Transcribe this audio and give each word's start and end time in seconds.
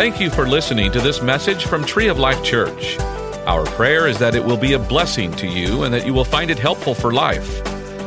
Thank 0.00 0.18
you 0.18 0.30
for 0.30 0.48
listening 0.48 0.90
to 0.92 0.98
this 0.98 1.20
message 1.20 1.66
from 1.66 1.84
Tree 1.84 2.08
of 2.08 2.18
Life 2.18 2.42
Church. 2.42 2.98
Our 3.46 3.66
prayer 3.66 4.06
is 4.08 4.18
that 4.18 4.34
it 4.34 4.42
will 4.42 4.56
be 4.56 4.72
a 4.72 4.78
blessing 4.78 5.30
to 5.32 5.46
you 5.46 5.82
and 5.82 5.92
that 5.92 6.06
you 6.06 6.14
will 6.14 6.24
find 6.24 6.50
it 6.50 6.58
helpful 6.58 6.94
for 6.94 7.12
life. 7.12 7.46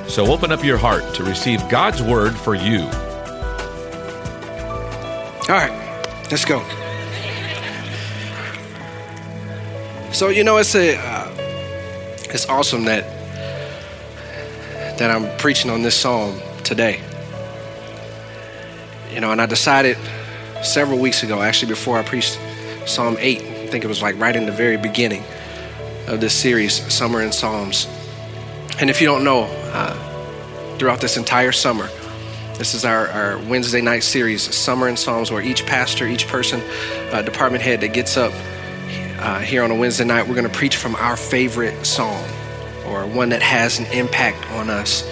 So 0.10 0.26
open 0.26 0.52
up 0.52 0.64
your 0.64 0.80
heart 0.80 1.04
to 1.14 1.24
receive 1.24 1.60
God's 1.70 2.02
word 2.02 2.34
for 2.34 2.56
you. 2.56 2.80
All 5.48 5.56
right, 5.56 6.18
let's 6.32 6.46
go. 6.46 6.64
So 10.12 10.30
you 10.30 10.44
know 10.44 10.58
it's 10.58 10.74
a 10.74 10.98
uh, 10.98 11.32
it's 12.32 12.50
awesome 12.50 12.86
that 12.86 13.04
that 14.98 15.12
I'm 15.12 15.38
preaching 15.38 15.70
on 15.70 15.84
this 15.84 15.96
psalm 15.96 16.42
today. 16.64 17.00
You 19.12 19.20
know, 19.20 19.32
and 19.32 19.40
I 19.40 19.46
decided 19.46 20.00
several 20.64 21.00
weeks 21.00 21.24
ago, 21.24 21.42
actually 21.42 21.70
before 21.70 21.98
I 21.98 22.04
preached 22.04 22.40
Psalm 22.86 23.18
8, 23.20 23.42
I 23.42 23.68
think 23.68 23.84
it 23.84 23.88
was 23.88 24.02
like 24.02 24.20
right 24.20 24.36
in 24.36 24.46
the 24.46 24.52
very 24.52 24.78
beginning 24.78 25.24
of 26.08 26.20
this 26.20 26.34
series, 26.34 26.74
Summer 26.94 27.22
in 27.22 27.32
Psalms. 27.32 27.88
And 28.80 28.90
if 28.90 29.02
you 29.02 29.08
don't 29.08 29.24
know, 29.24 29.44
uh, 29.74 30.78
throughout 30.78 31.02
this 31.02 31.18
entire 31.18 31.52
summer, 31.52 31.88
this 32.58 32.74
is 32.74 32.86
our, 32.86 33.08
our, 33.10 33.38
Wednesday 33.40 33.82
night 33.82 34.04
series, 34.04 34.42
Summer 34.56 34.88
in 34.88 34.98
Psalms, 34.98 35.32
where 35.32 35.42
each 35.42 35.66
pastor, 35.66 36.08
each 36.08 36.28
person, 36.28 36.62
uh, 37.12 37.22
department 37.22 37.64
head 37.64 37.82
that 37.82 37.94
gets 37.94 38.18
up 38.18 38.34
uh, 39.20 39.40
here 39.40 39.64
on 39.64 39.72
a 39.72 39.76
Wednesday 39.76 40.06
night, 40.06 40.28
we're 40.28 40.36
going 40.36 40.48
to 40.48 40.54
preach 40.54 40.76
from 40.76 40.96
our 40.96 41.16
favorite 41.16 41.86
psalm 41.86 42.24
or 42.88 43.06
one 43.08 43.30
that 43.30 43.42
has 43.42 43.80
an 43.80 43.86
impact 43.88 44.50
on 44.52 44.70
us. 44.70 45.10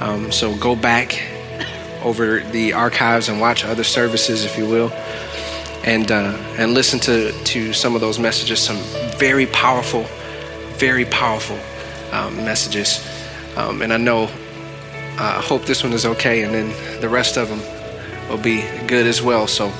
Um, 0.00 0.32
so 0.32 0.56
go 0.56 0.74
back 0.74 1.22
over 2.04 2.40
the 2.40 2.72
archives 2.72 3.28
and 3.28 3.40
watch 3.40 3.64
other 3.64 3.84
services, 3.84 4.44
if 4.44 4.56
you 4.58 4.68
will, 4.68 4.90
and 5.84 6.10
uh, 6.10 6.36
and 6.58 6.74
listen 6.74 7.00
to 7.00 7.32
to 7.44 7.72
some 7.72 7.94
of 7.94 8.00
those 8.00 8.18
messages. 8.18 8.60
Some 8.60 8.78
very 9.18 9.46
powerful, 9.46 10.04
very 10.76 11.04
powerful 11.06 11.58
um, 12.12 12.36
messages. 12.36 13.06
Um, 13.56 13.82
and 13.82 13.92
I 13.92 13.96
know, 13.96 14.24
I 15.18 15.36
uh, 15.36 15.40
hope 15.40 15.64
this 15.64 15.82
one 15.82 15.92
is 15.92 16.04
okay, 16.04 16.42
and 16.42 16.52
then 16.54 17.00
the 17.00 17.08
rest 17.08 17.36
of 17.36 17.48
them 17.48 17.60
will 18.28 18.42
be 18.42 18.62
good 18.86 19.06
as 19.06 19.22
well. 19.22 19.46
So, 19.46 19.72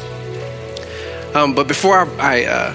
um, 1.35 1.55
but 1.55 1.67
before 1.67 1.99
I, 1.99 2.43
I 2.43 2.45
uh, 2.45 2.75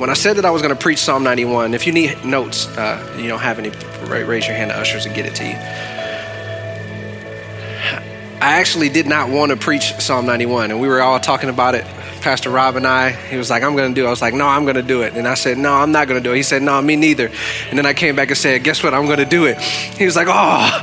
when 0.00 0.08
I 0.08 0.14
said 0.14 0.36
that 0.36 0.46
I 0.46 0.50
was 0.50 0.62
going 0.62 0.74
to 0.74 0.80
preach 0.80 0.98
Psalm 0.98 1.22
91, 1.24 1.74
if 1.74 1.86
you 1.86 1.92
need 1.92 2.24
notes, 2.24 2.66
uh, 2.78 3.16
you 3.18 3.28
don't 3.28 3.40
have 3.40 3.58
any, 3.58 3.70
raise 4.24 4.46
your 4.46 4.56
hand 4.56 4.70
to 4.70 4.78
ushers 4.78 5.04
and 5.04 5.14
get 5.14 5.26
it 5.26 5.34
to 5.34 5.44
you. 5.44 5.54
I 8.40 8.58
actually 8.58 8.88
did 8.88 9.06
not 9.06 9.28
want 9.28 9.50
to 9.50 9.56
preach 9.58 9.92
Psalm 9.98 10.24
91, 10.24 10.70
and 10.70 10.80
we 10.80 10.88
were 10.88 11.02
all 11.02 11.20
talking 11.20 11.50
about 11.50 11.74
it. 11.74 11.84
Pastor 12.22 12.48
Rob 12.48 12.76
and 12.76 12.86
I, 12.86 13.10
he 13.10 13.36
was 13.36 13.50
like, 13.50 13.62
I'm 13.62 13.76
going 13.76 13.94
to 13.94 14.00
do 14.00 14.04
it. 14.04 14.06
I 14.06 14.10
was 14.10 14.22
like, 14.22 14.32
no, 14.32 14.46
I'm 14.46 14.64
going 14.64 14.76
to 14.76 14.82
do 14.82 15.02
it. 15.02 15.14
And 15.14 15.28
I 15.28 15.34
said, 15.34 15.58
no, 15.58 15.74
I'm 15.74 15.92
not 15.92 16.08
going 16.08 16.22
to 16.22 16.26
do 16.26 16.32
it. 16.32 16.36
He 16.36 16.42
said, 16.42 16.62
no, 16.62 16.80
me 16.80 16.96
neither. 16.96 17.30
And 17.68 17.78
then 17.78 17.84
I 17.84 17.92
came 17.92 18.16
back 18.16 18.28
and 18.28 18.38
said, 18.38 18.64
guess 18.64 18.82
what? 18.82 18.94
I'm 18.94 19.04
going 19.04 19.18
to 19.18 19.26
do 19.26 19.44
it. 19.44 19.58
He 19.60 20.06
was 20.06 20.16
like, 20.16 20.28
oh. 20.30 20.80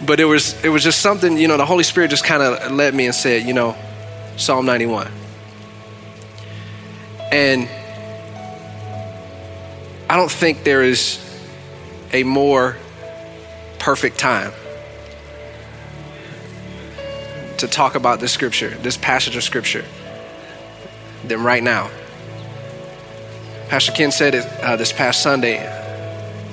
but 0.06 0.20
it 0.20 0.24
was, 0.24 0.64
it 0.64 0.68
was 0.68 0.84
just 0.84 1.00
something, 1.00 1.36
you 1.36 1.48
know, 1.48 1.56
the 1.56 1.66
Holy 1.66 1.84
Spirit 1.84 2.10
just 2.10 2.24
kind 2.24 2.40
of 2.40 2.70
led 2.70 2.94
me 2.94 3.06
and 3.06 3.14
said, 3.14 3.44
you 3.46 3.54
know, 3.54 3.74
Psalm 4.36 4.66
91. 4.66 5.10
And 7.32 7.68
I 10.08 10.16
don't 10.16 10.30
think 10.30 10.62
there 10.62 10.84
is 10.84 11.18
a 12.12 12.22
more 12.22 12.76
perfect 13.80 14.18
time 14.18 14.52
to 17.60 17.68
talk 17.68 17.94
about 17.94 18.20
this 18.20 18.32
scripture, 18.32 18.70
this 18.70 18.96
passage 18.96 19.36
of 19.36 19.42
scripture, 19.42 19.84
than 21.24 21.42
right 21.42 21.62
now. 21.62 21.90
Pastor 23.68 23.92
Ken 23.92 24.10
said 24.10 24.34
it 24.34 24.46
uh, 24.62 24.76
this 24.76 24.92
past 24.92 25.22
Sunday, 25.22 25.58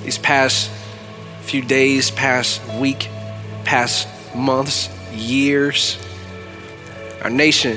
these 0.04 0.18
past 0.18 0.70
few 1.40 1.62
days, 1.62 2.10
past 2.10 2.62
week, 2.74 3.08
past 3.64 4.06
months, 4.34 4.88
years, 5.12 5.98
our 7.22 7.30
nation 7.30 7.76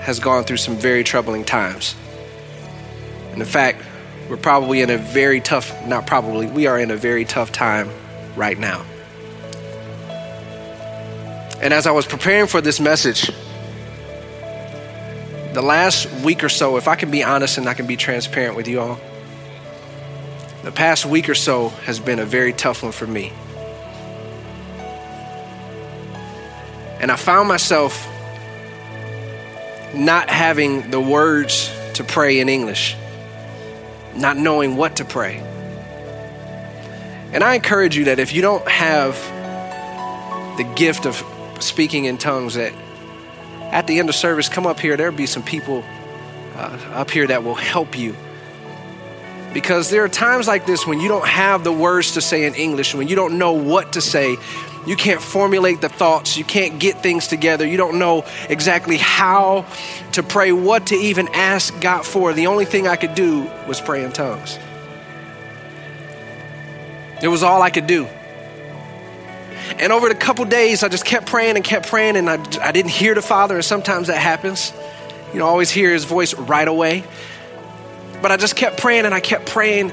has 0.00 0.20
gone 0.20 0.44
through 0.44 0.56
some 0.56 0.76
very 0.76 1.04
troubling 1.04 1.44
times. 1.44 1.94
And 3.32 3.40
in 3.40 3.46
fact, 3.46 3.82
we're 4.28 4.36
probably 4.36 4.82
in 4.82 4.90
a 4.90 4.98
very 4.98 5.40
tough, 5.40 5.86
not 5.86 6.06
probably, 6.06 6.46
we 6.46 6.66
are 6.66 6.78
in 6.78 6.90
a 6.90 6.96
very 6.96 7.24
tough 7.24 7.52
time 7.52 7.88
right 8.36 8.58
now. 8.58 8.84
And 11.60 11.74
as 11.74 11.86
I 11.86 11.90
was 11.90 12.06
preparing 12.06 12.46
for 12.46 12.60
this 12.60 12.78
message, 12.78 13.30
the 15.52 15.62
last 15.62 16.08
week 16.22 16.44
or 16.44 16.48
so, 16.48 16.76
if 16.76 16.86
I 16.86 16.94
can 16.94 17.10
be 17.10 17.24
honest 17.24 17.58
and 17.58 17.68
I 17.68 17.74
can 17.74 17.86
be 17.86 17.96
transparent 17.96 18.54
with 18.54 18.68
you 18.68 18.80
all, 18.80 19.00
the 20.62 20.70
past 20.70 21.04
week 21.04 21.28
or 21.28 21.34
so 21.34 21.70
has 21.86 21.98
been 21.98 22.20
a 22.20 22.24
very 22.24 22.52
tough 22.52 22.82
one 22.82 22.92
for 22.92 23.06
me. 23.06 23.32
And 27.00 27.10
I 27.10 27.16
found 27.16 27.48
myself 27.48 28.06
not 29.94 30.30
having 30.30 30.90
the 30.90 31.00
words 31.00 31.72
to 31.94 32.04
pray 32.04 32.38
in 32.38 32.48
English, 32.48 32.96
not 34.14 34.36
knowing 34.36 34.76
what 34.76 34.96
to 34.96 35.04
pray. 35.04 35.38
And 37.32 37.42
I 37.42 37.54
encourage 37.54 37.96
you 37.96 38.04
that 38.04 38.18
if 38.20 38.32
you 38.32 38.42
don't 38.42 38.66
have 38.68 39.16
the 40.56 40.64
gift 40.76 41.06
of 41.06 41.20
speaking 41.60 42.04
in 42.04 42.18
tongues, 42.18 42.54
that 42.54 42.72
at 43.72 43.86
the 43.86 43.98
end 43.98 44.08
of 44.08 44.14
service, 44.14 44.48
come 44.48 44.66
up 44.66 44.80
here. 44.80 44.96
There'll 44.96 45.14
be 45.14 45.26
some 45.26 45.42
people 45.42 45.84
uh, 46.56 46.78
up 46.92 47.10
here 47.10 47.26
that 47.26 47.44
will 47.44 47.54
help 47.54 47.98
you. 47.98 48.16
Because 49.52 49.90
there 49.90 50.04
are 50.04 50.08
times 50.08 50.46
like 50.46 50.66
this 50.66 50.86
when 50.86 51.00
you 51.00 51.08
don't 51.08 51.26
have 51.26 51.64
the 51.64 51.72
words 51.72 52.14
to 52.14 52.20
say 52.20 52.44
in 52.44 52.54
English, 52.54 52.94
when 52.94 53.08
you 53.08 53.16
don't 53.16 53.38
know 53.38 53.52
what 53.52 53.94
to 53.94 54.00
say, 54.00 54.36
you 54.86 54.96
can't 54.96 55.20
formulate 55.20 55.80
the 55.80 55.88
thoughts. 55.88 56.36
You 56.36 56.44
can't 56.44 56.78
get 56.78 57.02
things 57.02 57.28
together. 57.28 57.66
You 57.66 57.76
don't 57.76 57.98
know 57.98 58.24
exactly 58.48 58.96
how 58.96 59.66
to 60.12 60.22
pray, 60.22 60.52
what 60.52 60.86
to 60.88 60.94
even 60.94 61.28
ask 61.34 61.78
God 61.80 62.06
for. 62.06 62.32
The 62.32 62.46
only 62.46 62.64
thing 62.64 62.86
I 62.86 62.96
could 62.96 63.14
do 63.14 63.50
was 63.66 63.80
pray 63.80 64.02
in 64.02 64.12
tongues. 64.12 64.58
It 67.22 67.28
was 67.28 67.42
all 67.42 67.60
I 67.62 67.70
could 67.70 67.86
do. 67.86 68.08
And 69.80 69.92
over 69.92 70.08
the 70.08 70.14
couple 70.14 70.44
days, 70.44 70.82
I 70.82 70.88
just 70.88 71.04
kept 71.04 71.26
praying 71.26 71.56
and 71.56 71.64
kept 71.64 71.88
praying, 71.88 72.16
and 72.16 72.28
I, 72.28 72.34
I 72.62 72.72
didn't 72.72 72.90
hear 72.90 73.14
the 73.14 73.22
Father, 73.22 73.54
and 73.54 73.64
sometimes 73.64 74.08
that 74.08 74.18
happens. 74.18 74.72
You 75.32 75.38
know, 75.38 75.46
always 75.46 75.70
hear 75.70 75.92
his 75.92 76.04
voice 76.04 76.34
right 76.34 76.66
away. 76.66 77.04
But 78.20 78.32
I 78.32 78.36
just 78.36 78.56
kept 78.56 78.78
praying 78.78 79.04
and 79.04 79.14
I 79.14 79.20
kept 79.20 79.46
praying 79.46 79.92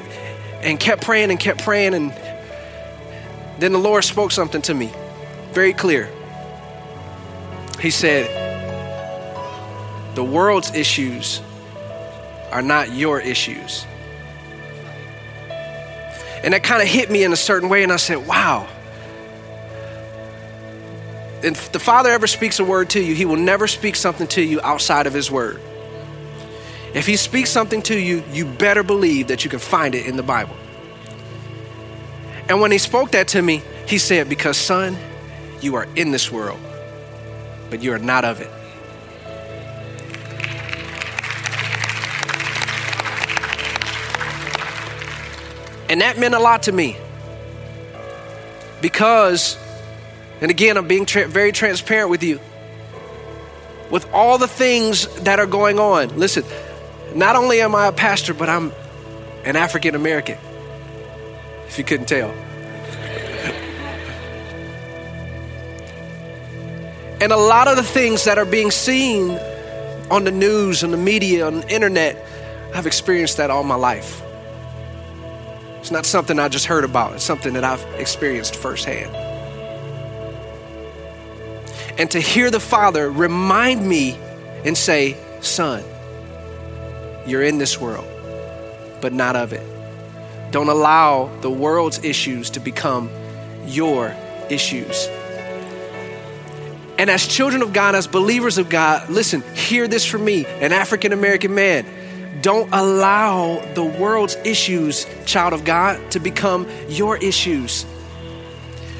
and 0.62 0.79
kept 0.79 1.03
praying 1.03 1.29
and 1.29 1.40
kept 1.40 1.63
praying, 1.63 1.94
and 1.94 2.12
then 3.59 3.72
the 3.72 3.79
Lord 3.79 4.03
spoke 4.03 4.31
something 4.31 4.63
to 4.63 4.73
me 4.73 4.91
very 5.56 5.72
clear. 5.72 6.09
He 7.79 7.90
said, 7.90 8.28
The 10.16 10.23
world's 10.23 10.75
issues 10.75 11.41
are 12.52 12.62
not 12.62 12.91
your 12.91 13.22
issues. 13.22 13.85
And 16.44 16.53
that 16.53 16.62
kind 16.62 16.81
of 16.81 16.88
hit 16.90 17.09
me 17.09 17.23
in 17.23 17.31
a 17.31 17.38
certain 17.38 17.69
way, 17.69 17.84
and 17.84 17.91
I 17.91 17.96
said, 17.96 18.28
Wow. 18.28 18.67
If 21.45 21.72
the 21.72 21.79
Father 21.79 22.09
ever 22.09 22.25
speaks 22.25 22.59
a 22.59 22.66
word 22.66 22.89
to 22.91 23.00
you, 23.00 23.13
He 23.13 23.25
will 23.25 23.35
never 23.35 23.67
speak 23.67 23.95
something 23.95 24.25
to 24.29 24.41
you 24.41 24.59
outside 24.61 25.06
of 25.06 25.13
His 25.13 25.29
word. 25.29 25.61
If 26.95 27.06
He 27.06 27.17
speaks 27.17 27.51
something 27.51 27.83
to 27.83 28.00
you, 28.00 28.23
you 28.33 28.45
better 28.45 28.81
believe 28.81 29.28
that 29.28 29.44
you 29.44 29.50
can 29.51 29.59
find 29.59 29.94
it 29.94 30.07
in 30.07 30.17
the 30.17 30.23
Bible. 30.23 30.55
And 32.47 32.61
when 32.61 32.72
he 32.72 32.78
spoke 32.78 33.11
that 33.11 33.28
to 33.29 33.41
me, 33.41 33.61
he 33.88 33.97
said, 33.97 34.29
Because, 34.29 34.57
son, 34.57 34.97
you 35.61 35.75
are 35.75 35.88
in 35.95 36.11
this 36.11 36.31
world, 36.31 36.59
but 37.70 37.81
you 37.81 37.93
are 37.93 37.99
not 37.99 38.23
of 38.23 38.41
it. 38.41 38.49
And 45.90 46.02
that 46.02 46.17
meant 46.17 46.34
a 46.34 46.40
lot 46.40 46.64
to 46.64 46.72
me. 46.72 46.97
Because, 48.81 49.58
and 50.46 50.52
again, 50.52 50.78
I'm 50.78 50.88
being 50.88 51.08
tra- 51.08 51.28
very 51.28 51.52
transparent 51.52 52.12
with 52.12 52.22
you. 52.22 52.40
With 53.90 54.08
all 54.14 54.38
the 54.38 54.47
things 54.47 55.08
that 55.22 55.40
are 55.40 55.47
going 55.47 55.80
on, 55.80 56.20
listen, 56.20 56.44
not 57.16 57.36
only 57.36 57.62
am 57.62 57.74
I 57.74 57.88
a 57.88 57.92
pastor, 57.92 58.36
but 58.36 58.47
I'm 58.47 58.72
an 59.44 59.56
African 59.56 59.96
American 59.96 60.38
if 61.66 61.80
you 61.80 61.84
couldn't 61.84 62.06
tell. 62.06 62.30
and 67.22 67.32
a 67.32 67.38
lot 67.38 67.68
of 67.68 67.76
the 67.76 67.82
things 67.82 68.26
that 68.26 68.38
are 68.38 68.46
being 68.46 68.70
seen 68.70 69.32
on 70.12 70.26
the 70.26 70.32
news, 70.32 70.84
on 70.84 70.92
the 70.92 70.97
media, 70.97 71.47
on 71.47 71.62
the 71.62 71.74
internet, 71.74 72.24
I've 72.72 72.86
experienced 72.86 73.38
that 73.38 73.50
all 73.50 73.64
my 73.64 73.74
life. 73.74 74.22
It's 75.80 75.90
not 75.90 76.06
something 76.06 76.38
I 76.38 76.50
just 76.50 76.68
heard 76.68 76.84
about, 76.84 77.14
it's 77.14 77.24
something 77.24 77.53
that 77.53 77.64
I've 77.64 77.84
experienced 78.00 78.56
firsthand. 78.56 79.34
And 81.97 82.12
to 82.12 82.20
hear 82.20 82.52
the 82.52 82.59
Father 82.59 83.09
remind 83.09 83.88
me 83.88 84.18
and 84.64 84.78
say, 84.78 85.18
Son, 85.42 85.84
you're 87.26 87.44
in 87.44 87.58
this 87.58 87.80
world, 87.80 88.08
but 89.02 89.14
not 89.14 89.36
of 89.36 89.53
it. 89.53 89.66
Don't 90.52 90.70
allow 90.70 91.28
the 91.42 91.50
world's 91.50 92.03
issues 92.03 92.52
to 92.52 92.59
become 92.59 93.09
your 93.66 94.16
issues. 94.50 95.08
And 96.97 97.09
as 97.09 97.28
children 97.28 97.62
of 97.62 97.74
God, 97.74 97.94
as 97.96 98.08
believers 98.08 98.58
of 98.58 98.70
God, 98.70 99.09
listen, 99.09 99.42
hear 99.53 99.88
this 99.88 100.06
from 100.06 100.24
me, 100.24 100.46
an 100.46 100.72
African 100.72 101.12
American 101.12 101.53
man. 101.53 101.86
Don't 102.42 102.70
allow 102.74 103.59
the 103.74 103.84
world's 103.84 104.36
issues, 104.46 105.06
child 105.26 105.53
of 105.53 105.66
God, 105.66 106.00
to 106.12 106.20
become 106.20 106.68
your 106.88 107.18
issues. 107.18 107.86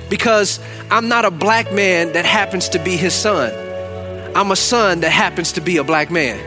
Because 0.10 0.60
I'm 0.92 1.08
not 1.08 1.26
a 1.26 1.32
black 1.32 1.74
man 1.74 2.14
that 2.14 2.26
happens 2.26 2.70
to 2.70 2.80
be 2.80 2.96
his 2.96 3.14
son, 3.14 3.52
I'm 4.36 4.52
a 4.52 4.56
son 4.56 5.00
that 5.02 5.12
happens 5.12 5.54
to 5.54 5.62
be 5.62 5.78
a 5.78 5.84
black 5.84 6.12
man. 6.12 6.38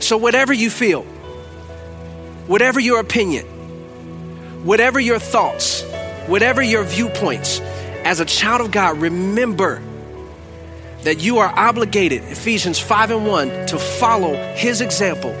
So, 0.00 0.16
whatever 0.16 0.52
you 0.52 0.68
feel, 0.68 1.02
whatever 2.48 2.80
your 2.80 2.98
opinion, 2.98 3.46
whatever 4.64 4.98
your 4.98 5.18
thoughts, 5.18 5.82
whatever 6.26 6.60
your 6.60 6.82
viewpoints, 6.82 7.60
as 8.04 8.18
a 8.18 8.24
child 8.24 8.60
of 8.62 8.72
God, 8.72 8.98
remember 8.98 9.80
that 11.02 11.22
you 11.22 11.38
are 11.38 11.48
obligated, 11.56 12.24
Ephesians 12.24 12.78
5 12.78 13.10
and 13.12 13.26
1, 13.26 13.66
to 13.66 13.78
follow 13.78 14.34
his 14.54 14.80
example 14.80 15.32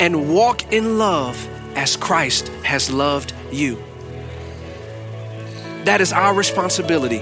and 0.00 0.34
walk 0.34 0.72
in 0.72 0.98
love 0.98 1.48
as 1.76 1.96
Christ 1.96 2.48
has 2.64 2.90
loved 2.90 3.32
you. 3.52 3.82
That 5.84 6.00
is 6.00 6.12
our 6.12 6.34
responsibility. 6.34 7.20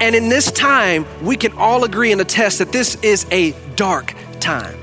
And 0.00 0.14
in 0.14 0.28
this 0.28 0.50
time, 0.50 1.06
we 1.22 1.36
can 1.36 1.52
all 1.52 1.84
agree 1.84 2.12
and 2.12 2.20
attest 2.20 2.58
that 2.58 2.72
this 2.72 2.96
is 2.96 3.26
a 3.30 3.52
dark 3.76 4.14
time. 4.40 4.76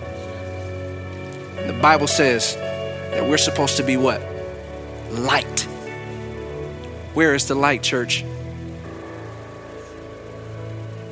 The 1.68 1.78
Bible 1.82 2.08
says 2.08 2.56
that 2.56 3.28
we're 3.28 3.38
supposed 3.38 3.78
to 3.78 3.84
be 3.84 3.98
what? 3.98 4.22
Light. 5.12 5.62
Where 7.14 7.36
is 7.36 7.48
the 7.48 7.56
light, 7.56 7.84
church? 7.84 8.24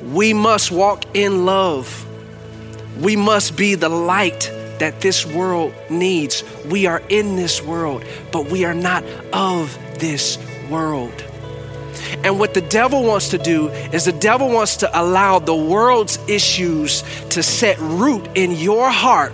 We 0.04 0.32
must 0.32 0.70
walk 0.72 1.04
in 1.14 1.44
love. 1.44 2.06
We 3.00 3.16
must 3.16 3.56
be 3.56 3.74
the 3.74 3.88
light 3.88 4.50
that 4.80 5.00
this 5.00 5.24
world 5.24 5.72
needs. 5.88 6.42
We 6.66 6.86
are 6.86 7.00
in 7.08 7.36
this 7.36 7.62
world, 7.62 8.04
but 8.32 8.50
we 8.50 8.64
are 8.64 8.74
not 8.74 9.04
of 9.32 9.78
this 10.00 10.38
world. 10.68 11.24
And 12.24 12.38
what 12.38 12.54
the 12.54 12.60
devil 12.60 13.04
wants 13.04 13.28
to 13.30 13.38
do 13.38 13.68
is 13.68 14.06
the 14.06 14.12
devil 14.12 14.48
wants 14.48 14.78
to 14.78 15.00
allow 15.00 15.38
the 15.38 15.54
world's 15.54 16.18
issues 16.28 17.02
to 17.30 17.42
set 17.42 17.78
root 17.78 18.26
in 18.34 18.52
your 18.52 18.90
heart 18.90 19.32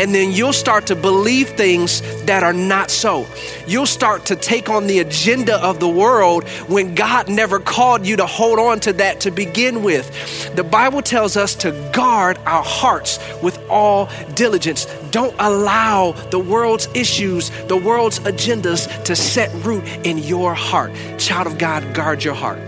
and 0.00 0.14
then 0.14 0.32
you'll 0.32 0.54
start 0.54 0.86
to 0.86 0.96
believe 0.96 1.50
things 1.50 2.00
that 2.22 2.42
are 2.42 2.54
not 2.54 2.90
so. 2.90 3.26
You'll 3.66 3.84
start 3.84 4.24
to 4.26 4.34
take 4.34 4.70
on 4.70 4.86
the 4.86 5.00
agenda 5.00 5.62
of 5.62 5.78
the 5.78 5.90
world 5.90 6.48
when 6.68 6.94
God 6.94 7.28
never 7.28 7.60
called 7.60 8.06
you 8.06 8.16
to 8.16 8.24
hold 8.24 8.58
on 8.58 8.80
to 8.80 8.94
that 8.94 9.20
to 9.20 9.30
begin 9.30 9.82
with. 9.82 10.56
The 10.56 10.64
Bible 10.64 11.02
tells 11.02 11.36
us 11.36 11.54
to 11.56 11.72
guard 11.92 12.38
our 12.46 12.62
hearts 12.62 13.18
with 13.42 13.60
all 13.68 14.08
diligence. 14.34 14.86
Don't 15.10 15.36
allow 15.38 16.12
the 16.30 16.38
world's 16.38 16.88
issues, 16.94 17.50
the 17.66 17.76
world's 17.76 18.20
agendas 18.20 19.04
to 19.04 19.14
set 19.14 19.52
root 19.66 19.84
in 20.06 20.16
your 20.16 20.54
heart. 20.54 20.92
Child 21.18 21.46
of 21.46 21.58
God, 21.58 21.94
guard 21.94 22.24
your 22.24 22.32
heart. 22.32 22.58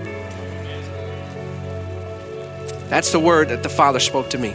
That's 2.90 3.10
the 3.10 3.20
word 3.20 3.48
that 3.48 3.62
the 3.62 3.70
Father 3.70 4.00
spoke 4.00 4.28
to 4.30 4.38
me 4.38 4.54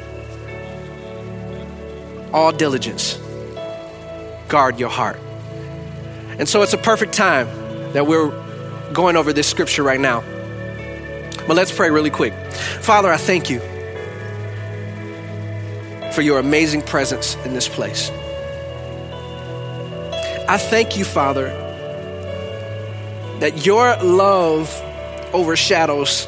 all 2.38 2.52
diligence. 2.52 3.20
Guard 4.48 4.80
your 4.80 4.90
heart. 4.90 5.18
And 6.40 6.48
so 6.48 6.62
it's 6.62 6.74
a 6.74 6.78
perfect 6.78 7.14
time 7.14 7.48
that 7.94 8.06
we're 8.06 8.30
going 8.94 9.18
over 9.18 9.34
this 9.34 9.48
scripture 9.48 9.84
right 9.84 10.00
now. 10.00 10.22
But 11.48 11.56
let's 11.56 11.72
pray 11.72 11.90
really 11.90 12.12
quick. 12.12 12.34
Father, 12.82 13.12
I 13.12 13.18
thank 13.18 13.50
you 13.50 13.60
for 16.14 16.22
your 16.22 16.40
amazing 16.40 16.84
presence 16.84 17.36
in 17.46 17.54
this 17.54 17.68
place. 17.68 18.12
I 20.50 20.58
thank 20.58 20.98
you, 20.98 21.06
Father, 21.06 21.48
that 23.40 23.66
your 23.66 23.98
love 23.98 24.72
overshadows 25.34 26.28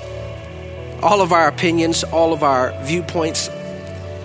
all 1.02 1.22
of 1.22 1.32
our 1.32 1.48
opinions, 1.48 2.04
all 2.04 2.34
of 2.34 2.44
our 2.44 2.74
viewpoints, 2.84 3.48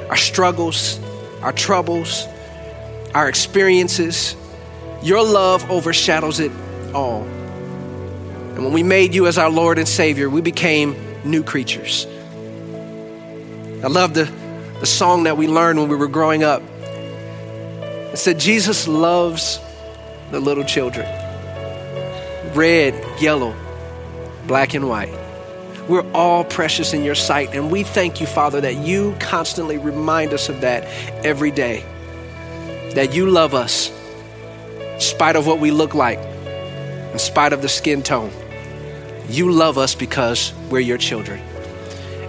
our 0.09 0.17
struggles, 0.17 0.99
our 1.45 1.53
troubles, 1.53 2.27
our 3.15 3.29
experiences. 3.29 4.35
Your 5.03 5.23
love 5.23 5.71
overshadows 5.71 6.41
it 6.41 6.51
all. 6.95 7.23
And 7.23 8.65
when 8.65 8.73
we 8.73 8.83
made 8.83 9.15
you 9.15 9.27
as 9.27 9.37
our 9.37 9.51
Lord 9.51 9.79
and 9.79 9.87
Savior, 9.87 10.31
we 10.31 10.41
became 10.41 10.97
new 11.23 11.43
creatures. 11.43 12.07
I 13.85 13.89
love 13.89 14.15
the, 14.15 14.25
the 14.81 14.87
song 14.87 15.25
that 15.25 15.37
we 15.37 15.47
learned 15.47 15.79
when 15.79 15.91
we 15.91 15.97
were 15.97 16.09
growing 16.09 16.43
up. 16.43 16.63
It 16.73 18.17
said, 18.17 18.41
Jesus 18.41 18.89
loves 18.89 19.61
the 20.31 20.41
little 20.41 20.65
children 20.65 21.07
red, 22.55 22.95
yellow, 23.21 23.55
black, 24.47 24.75
and 24.75 24.89
white. 24.89 25.24
We're 25.89 26.11
all 26.13 26.45
precious 26.45 26.95
in 26.95 27.05
your 27.05 27.15
sight. 27.15 27.55
And 27.55 27.71
we 27.71 27.83
thank 27.83 28.21
you, 28.21 28.27
Father, 28.27 28.61
that 28.63 28.77
you 28.77 29.15
constantly 29.21 29.77
remind 29.77 30.33
us 30.33 30.49
of 30.49 30.63
that 30.63 30.85
every 31.25 31.51
day. 31.51 31.85
That 32.95 33.15
you 33.15 33.31
love 33.31 33.55
us 33.55 33.91
in 34.79 35.01
spite 35.01 35.37
of 35.37 35.47
what 35.47 35.59
we 35.59 35.71
look 35.71 35.95
like, 35.95 36.19
in 36.19 37.19
spite 37.19 37.53
of 37.53 37.61
the 37.61 37.69
skin 37.69 38.03
tone. 38.03 38.31
You 39.29 39.51
love 39.51 39.77
us 39.77 39.95
because 39.95 40.55
we're 40.71 40.81
your 40.81 40.99
children. 40.99 41.41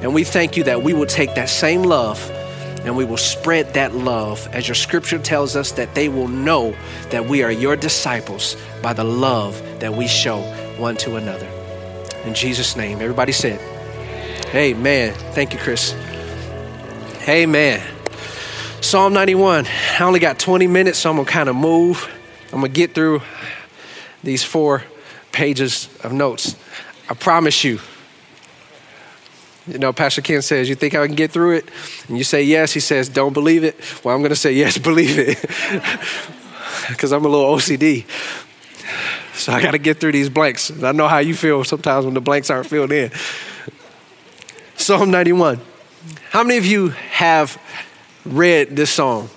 And 0.02 0.14
we 0.14 0.24
thank 0.24 0.58
you 0.58 0.64
that 0.66 0.84
we 0.84 0.94
will 0.94 1.06
take 1.06 1.36
that 1.36 1.50
same 1.50 1.84
love 1.84 2.30
and 2.86 2.96
we 2.96 3.06
will 3.06 3.18
spread 3.18 3.74
that 3.74 3.96
love 3.96 4.48
as 4.52 4.68
your 4.68 4.76
scripture 4.76 5.18
tells 5.18 5.56
us 5.56 5.72
that 5.74 5.96
they 5.96 6.10
will 6.10 6.28
know 6.28 6.76
that 7.10 7.26
we 7.26 7.42
are 7.42 7.52
your 7.52 7.76
disciples 7.76 8.56
by 8.84 8.94
the 8.94 9.04
love 9.04 9.62
that 9.80 9.94
we 9.94 10.08
show 10.08 10.42
one 10.78 10.96
to 10.98 11.16
another. 11.16 11.65
In 12.26 12.34
Jesus' 12.34 12.76
name. 12.76 13.02
Everybody 13.02 13.32
said, 13.32 13.60
Amen. 14.54 15.14
Thank 15.34 15.54
you, 15.54 15.60
Chris. 15.60 15.94
Amen. 17.28 17.82
Psalm 18.82 19.14
91. 19.14 19.68
I 19.68 20.04
only 20.04 20.20
got 20.20 20.40
20 20.40 20.68
minutes, 20.68 21.00
so 21.00 21.10
I'm 21.10 21.18
going 21.18 21.26
to 21.26 21.32
kind 21.32 21.50
of 21.50 21.56
move. 21.56 22.10
I'm 22.54 22.62
going 22.62 22.72
to 22.72 22.76
get 22.76 22.94
through 22.94 23.22
these 24.24 24.44
four 24.44 24.84
pages 25.32 25.90
of 26.04 26.14
notes. 26.14 26.56
I 27.10 27.14
promise 27.14 27.64
you. 27.64 27.80
You 29.68 29.80
know, 29.80 29.94
Pastor 29.94 30.22
Ken 30.22 30.42
says, 30.42 30.70
You 30.70 30.76
think 30.76 30.96
I 30.96 31.06
can 31.06 31.16
get 31.16 31.32
through 31.32 31.58
it? 31.58 31.70
And 32.08 32.18
you 32.18 32.24
say 32.24 32.44
yes. 32.44 32.72
He 32.72 32.80
says, 32.80 33.10
Don't 33.10 33.34
believe 33.34 33.64
it. 33.64 33.76
Well, 34.04 34.16
I'm 34.16 34.22
going 34.22 34.30
to 34.30 34.36
say 34.36 34.54
yes, 34.54 34.78
believe 34.80 35.20
it. 35.20 35.46
Because 36.90 37.12
I'm 37.12 37.26
a 37.26 37.28
little 37.28 37.56
OCD. 37.56 38.06
So 39.36 39.52
I 39.52 39.62
got 39.62 39.72
to 39.72 39.78
get 39.78 40.00
through 40.00 40.14
these 40.14 40.30
blanks. 40.30 40.72
I 40.82 40.92
know 40.94 41.08
how 41.08 41.18
you 41.18 41.36
feel 41.36 41.64
sometimes 41.64 42.06
when 42.06 42.14
the 42.14 42.22
blanks 42.22 42.50
aren't 42.50 42.68
filled 42.68 42.92
in. 42.92 43.12
Psalm 44.78 45.12
91. 45.12 45.60
How 46.30 46.44
many 46.44 46.58
of 46.58 46.66
you 46.66 46.90
have 46.90 47.62
read 48.26 48.76
this 48.76 48.92
song? 48.92 49.30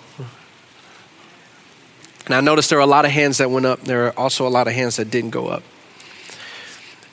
And 2.26 2.35
I 2.35 2.40
noticed 2.40 2.71
there 2.71 2.78
are 2.78 2.83
a 2.83 2.87
lot 2.87 3.05
of 3.05 3.11
hands 3.11 3.38
that 3.38 3.50
went 3.50 3.67
up. 3.67 3.81
There 3.81 4.07
are 4.07 4.19
also 4.19 4.47
a 4.47 4.50
lot 4.50 4.69
of 4.69 4.75
hands 4.75 4.97
that 4.97 5.11
didn't 5.11 5.31
go 5.31 5.49
up. 5.49 5.62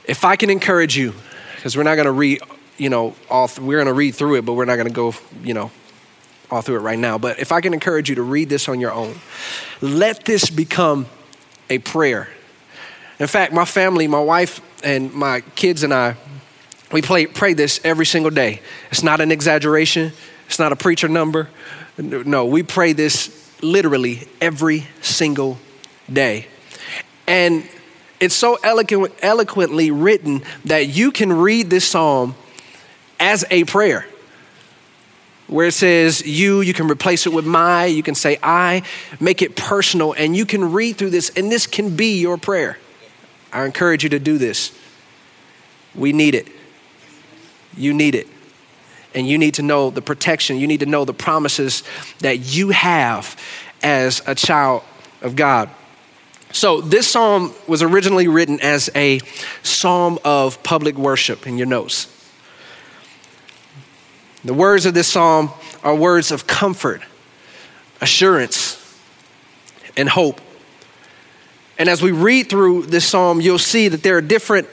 If 0.04 0.24
I 0.24 0.36
can 0.36 0.50
encourage 0.50 0.96
you, 0.96 1.14
because 1.56 1.76
we're 1.76 1.84
not 1.84 1.96
going 1.96 2.06
to 2.06 2.12
read, 2.12 2.42
you 2.78 2.90
know, 2.90 3.16
all 3.30 3.48
th- 3.48 3.60
we're 3.60 3.78
going 3.78 3.88
to 3.88 3.94
read 3.94 4.14
through 4.14 4.36
it, 4.36 4.46
but 4.46 4.54
we're 4.54 4.66
not 4.66 4.76
going 4.76 4.88
to 4.88 4.94
go, 4.94 5.16
you 5.44 5.54
know, 5.54 5.72
all 6.52 6.62
through 6.62 6.76
it 6.76 6.82
right 6.82 7.00
now. 7.00 7.18
But 7.18 7.40
if 7.40 7.52
I 7.52 7.62
can 7.62 7.74
encourage 7.74 8.10
you 8.10 8.16
to 8.16 8.22
read 8.22 8.50
this 8.50 8.70
on 8.70 8.80
your 8.80 8.92
own, 8.92 9.16
let 9.82 10.26
this 10.26 10.50
become 10.50 11.08
a 11.70 11.80
prayer 11.80 12.28
in 13.20 13.28
fact, 13.28 13.54
my 13.54 13.66
family, 13.66 14.08
my 14.08 14.20
wife, 14.20 14.62
and 14.84 15.14
my 15.14 15.42
kids 15.56 15.84
and 15.84 15.94
I, 15.94 16.16
we 16.92 17.02
play, 17.02 17.26
pray 17.26 17.54
this 17.54 17.80
every 17.84 18.06
single 18.06 18.32
day. 18.32 18.62
It's 18.92 19.04
not 19.04 19.22
an 19.22 19.32
exaggeration, 19.32 20.12
it's 20.48 20.60
not 20.60 20.72
a 20.72 20.76
preacher 20.76 21.08
number. 21.08 21.50
No, 21.98 22.46
we 22.46 22.62
pray 22.62 22.94
this 22.94 23.54
literally 23.62 24.28
every 24.42 24.88
single 25.02 25.58
day. 26.12 26.48
And 27.28 27.68
it's 28.20 28.36
so 28.36 28.58
eloquent, 28.64 29.14
eloquently 29.22 29.92
written 29.92 30.44
that 30.66 30.88
you 30.88 31.12
can 31.12 31.32
read 31.34 31.70
this 31.70 31.88
psalm 31.88 32.36
as 33.20 33.46
a 33.50 33.64
prayer. 33.64 34.06
Where 35.48 35.68
it 35.68 35.74
says 35.74 36.26
you, 36.26 36.62
you 36.62 36.74
can 36.74 36.88
replace 36.88 37.28
it 37.28 37.34
with 37.34 37.46
my, 37.46 37.86
you 37.86 38.04
can 38.04 38.16
say 38.16 38.38
I, 38.42 38.84
make 39.20 39.42
it 39.42 39.56
personal, 39.56 40.14
and 40.14 40.36
you 40.36 40.46
can 40.46 40.74
read 40.74 40.98
through 40.98 41.12
this, 41.12 41.30
and 41.30 41.52
this 41.52 41.68
can 41.68 41.96
be 41.96 42.20
your 42.20 42.38
prayer. 42.38 42.78
I 43.56 43.64
encourage 43.64 44.04
you 44.04 44.10
to 44.10 44.20
do 44.20 44.38
this. 44.38 44.78
We 45.96 46.12
need 46.12 46.36
it. 46.36 46.50
You 47.78 47.94
need 47.94 48.14
it. 48.14 48.28
And 49.14 49.26
you 49.26 49.38
need 49.38 49.54
to 49.54 49.62
know 49.62 49.90
the 49.90 50.02
protection, 50.02 50.58
you 50.58 50.68
need 50.68 50.82
to 50.82 50.86
know 50.86 51.06
the 51.06 51.14
promises 51.14 51.84
that 52.20 52.54
you 52.54 52.72
have 52.72 53.42
as 53.82 54.22
a 54.28 54.36
child 54.36 54.84
of 55.22 55.38
God. 55.38 55.70
So, 56.52 56.82
this 56.82 57.08
psalm 57.08 57.54
was 57.66 57.82
originally 57.82 58.28
written 58.28 58.60
as 58.60 58.90
a 58.94 59.20
psalm 59.64 60.20
of 60.26 60.62
public 60.64 60.96
worship 60.96 61.48
in 61.48 61.58
your 61.58 61.68
notes. 61.68 62.12
The 64.44 64.54
words 64.54 64.86
of 64.86 64.94
this 64.94 65.08
psalm 65.08 65.52
are 65.82 65.96
words 65.96 66.32
of 66.32 66.46
comfort, 66.46 67.02
assurance, 68.02 69.00
and 69.96 70.10
hope. 70.10 70.42
And 71.78 71.90
as 71.90 72.02
we 72.02 72.12
read 72.12 72.50
through 72.50 72.84
this 72.84 73.06
psalm, 73.06 73.42
you'll 73.42 73.60
see 73.60 73.88
that 73.88 74.02
there 74.02 74.18
are 74.18 74.22
different 74.22 74.68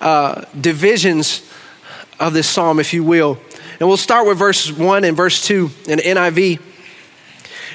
uh, 0.00 0.44
divisions 0.58 1.50
of 2.18 2.32
this 2.32 2.48
psalm, 2.48 2.80
if 2.80 2.94
you 2.94 3.04
will. 3.04 3.38
And 3.78 3.88
we'll 3.88 3.98
start 3.98 4.26
with 4.26 4.38
verse 4.38 4.72
1 4.72 5.04
and 5.04 5.16
verse 5.16 5.44
2 5.46 5.70
in 5.88 5.98
NIV. 5.98 6.60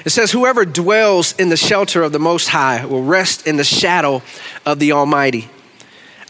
It 0.04 0.10
says, 0.10 0.32
Whoever 0.32 0.64
dwells 0.64 1.32
in 1.38 1.48
the 1.48 1.56
shelter 1.56 2.02
of 2.02 2.10
the 2.10 2.18
Most 2.18 2.48
High 2.48 2.84
will 2.84 3.04
rest 3.04 3.46
in 3.46 3.56
the 3.56 3.64
shadow 3.64 4.22
of 4.66 4.80
the 4.80 4.92
Almighty. 4.92 5.48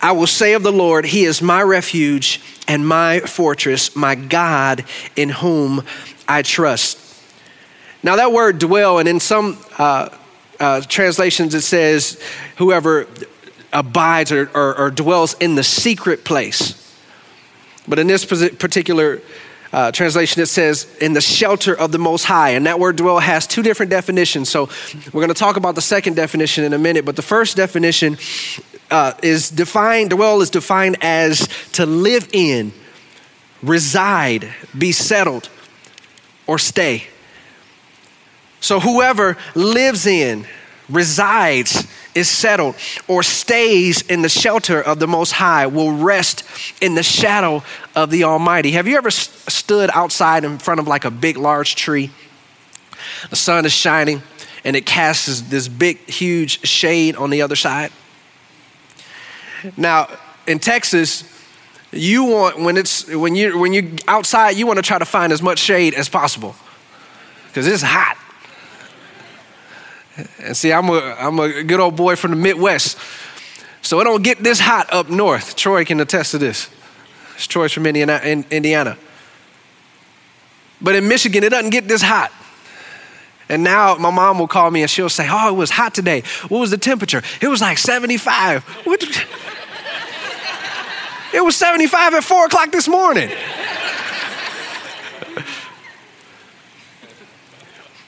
I 0.01 0.13
will 0.13 0.27
say 0.27 0.53
of 0.53 0.63
the 0.63 0.73
Lord, 0.73 1.07
He 1.07 1.25
is 1.25 1.41
my 1.41 1.63
refuge 1.63 2.41
and 2.69 2.87
my 2.87 3.21
fortress, 3.21 3.97
my 3.97 4.15
God 4.15 4.85
in 5.17 5.31
whom 5.31 5.85
I 6.29 6.43
trust. 6.43 6.99
Now, 8.03 8.17
that 8.17 8.33
word 8.33 8.59
dwell, 8.59 8.99
and 8.99 9.09
in 9.09 9.21
some 9.21 9.59
uh, 9.79 10.09
uh, 10.63 10.81
translations 10.83 11.55
it 11.55 11.63
says, 11.63 12.23
whoever 12.57 13.09
abides 13.73 14.31
or, 14.31 14.49
or, 14.55 14.79
or, 14.79 14.91
dwells 14.91 15.35
in 15.35 15.57
the 15.57 15.65
secret 15.65 16.25
place. 16.25 16.79
But 17.89 17.99
in 17.99 18.07
this 18.07 18.25
particular 18.25 19.21
uh, 19.73 19.91
translation, 19.91 20.41
it 20.41 20.47
says, 20.47 20.87
in 21.01 21.15
the 21.15 21.21
shelter 21.21 21.77
of 21.77 21.91
the 21.91 21.99
Most 21.99 22.25
High. 22.25 22.51
And 22.51 22.67
that 22.67 22.79
word 22.79 22.97
dwell 22.97 23.19
has 23.19 23.47
two 23.47 23.63
different 23.63 23.91
definitions. 23.91 24.51
So 24.51 24.69
we're 25.07 25.21
going 25.21 25.29
to 25.29 25.35
talk 25.35 25.57
about 25.57 25.75
the 25.75 25.83
second 25.83 26.15
definition 26.15 26.63
in 26.63 26.75
a 26.75 26.79
minute. 26.79 27.05
But 27.05 27.17
the 27.17 27.23
first 27.23 27.57
definition 27.57 28.19
uh, 28.91 29.15
is 29.23 29.51
defined, 29.51 30.11
dwell 30.11 30.43
is 30.43 30.51
defined 30.51 30.99
as 31.01 31.49
to 31.73 31.87
live 31.87 32.29
in, 32.33 32.73
reside, 33.63 34.49
be 34.79 34.93
settled, 34.93 35.49
or 36.47 36.59
stay. 36.59 37.09
So 38.63 38.79
whoever 38.79 39.37
lives 39.57 40.07
in, 40.07 40.47
resides, 40.89 41.87
is 42.15 42.31
settled, 42.31 42.77
or 43.09 43.23
stays 43.23 44.03
in 44.03 44.23
the 44.23 44.29
shelter 44.29 44.81
of 44.81 45.01
the 45.01 45.09
Most 45.09 45.33
High 45.33 45.67
will 45.67 45.93
rest 45.93 46.45
in 46.81 46.95
the 46.95 47.03
shadow 47.03 47.65
of 47.97 48.11
the 48.11 48.25
Almighty. 48.25 48.71
Have 48.73 48.87
you 48.87 48.97
ever 48.97 49.11
stood 49.11 49.91
outside 49.93 50.45
in 50.45 50.59
front 50.59 50.79
of 50.79 50.87
like 50.87 51.05
a 51.05 51.11
big, 51.11 51.37
large 51.37 51.75
tree? 51.75 52.11
The 53.31 53.37
sun 53.37 53.67
is 53.67 53.73
shining 53.73 54.23
and 54.65 54.77
it 54.77 54.87
casts 54.87 55.43
this 55.43 55.67
big, 55.67 55.99
huge 56.09 56.65
shade 56.65 57.17
on 57.17 57.31
the 57.31 57.43
other 57.43 57.57
side. 57.57 57.91
Now, 59.77 60.09
in 60.47 60.61
Texas, 60.61 61.25
you 61.91 62.25
want 62.25 62.61
when 62.61 62.77
it's 62.77 63.07
when 63.09 63.35
you 63.35 63.59
when 63.59 63.73
you 63.73 63.97
outside, 64.07 64.51
you 64.51 64.67
want 64.67 64.79
to 64.79 64.83
try 64.83 64.99
to 64.99 65.05
find 65.05 65.33
as 65.33 65.43
much 65.43 65.59
shade 65.59 65.95
as 65.95 66.09
possible 66.09 66.55
because 67.49 67.67
it's 67.67 67.83
hot. 67.83 68.17
And 70.41 70.57
see, 70.57 70.73
I'm 70.73 70.89
a, 70.89 70.99
I'm 71.19 71.39
a 71.39 71.63
good 71.63 71.81
old 71.81 71.97
boy 71.97 72.17
from 72.17 72.33
the 72.33 72.37
Midwest. 72.37 72.99
So 73.83 74.01
it 74.01 74.05
don't 74.05 74.23
get 74.23 74.39
this 74.39 74.61
hot 74.61 74.93
up 74.93 75.11
north. 75.11 75.57
Troy 75.57 75.85
can 75.85 76.01
attest 76.01 76.31
to 76.33 76.39
this. 76.39 76.71
It's 77.35 77.47
Troy's 77.47 77.73
from 77.73 77.87
Indiana. 77.87 78.97
But 80.81 80.95
in 80.97 81.09
Michigan, 81.09 81.45
it 81.45 81.51
doesn't 81.51 81.71
get 81.71 81.89
this 81.89 82.03
hot. 82.03 82.33
And 83.49 83.65
now 83.65 83.97
my 83.97 84.11
mom 84.11 84.39
will 84.39 84.49
call 84.49 84.71
me 84.71 84.83
and 84.83 84.91
she'll 84.91 85.09
say, 85.09 85.27
Oh, 85.31 85.49
it 85.49 85.57
was 85.57 85.71
hot 85.71 85.95
today. 85.95 86.23
What 86.49 86.61
was 86.61 86.71
the 86.71 86.79
temperature? 86.79 87.23
It 87.41 87.49
was 87.49 87.61
like 87.61 87.79
75. 87.79 88.63
What? 88.85 89.03
it 91.35 91.45
was 91.45 91.57
75 91.57 92.15
at 92.15 92.25
4 92.25 92.47
o'clock 92.47 92.73
this 92.73 92.89
morning. 92.89 93.31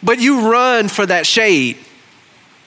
but 0.02 0.18
you 0.21 0.50
run 0.50 0.88
for 0.88 1.04
that 1.04 1.26
shade 1.26 1.78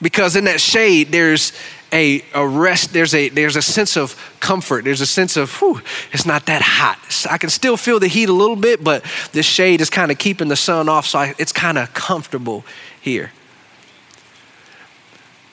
because 0.00 0.36
in 0.36 0.44
that 0.44 0.60
shade 0.60 1.08
there's 1.08 1.52
a, 1.92 2.22
a 2.34 2.46
rest 2.46 2.92
there's 2.92 3.14
a 3.14 3.28
there's 3.30 3.56
a 3.56 3.62
sense 3.62 3.96
of 3.96 4.14
comfort. 4.40 4.84
There's 4.84 5.00
a 5.00 5.06
sense 5.06 5.36
of 5.36 5.52
whew, 5.60 5.80
it's 6.12 6.26
not 6.26 6.46
that 6.46 6.62
hot. 6.62 6.98
I 7.30 7.38
can 7.38 7.50
still 7.50 7.76
feel 7.76 7.98
the 7.98 8.08
heat 8.08 8.28
a 8.28 8.32
little 8.32 8.56
bit 8.56 8.84
but 8.84 9.04
the 9.32 9.42
shade 9.42 9.80
is 9.80 9.90
kind 9.90 10.10
of 10.10 10.18
keeping 10.18 10.48
the 10.48 10.56
sun 10.56 10.88
off 10.88 11.06
so 11.06 11.18
I, 11.18 11.34
it's 11.38 11.52
kind 11.52 11.78
of 11.78 11.92
comfortable 11.94 12.64
here. 13.00 13.32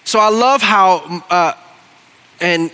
So 0.03 0.19
i 0.19 0.29
love 0.29 0.61
how 0.61 1.23
uh, 1.29 1.53
and 2.39 2.69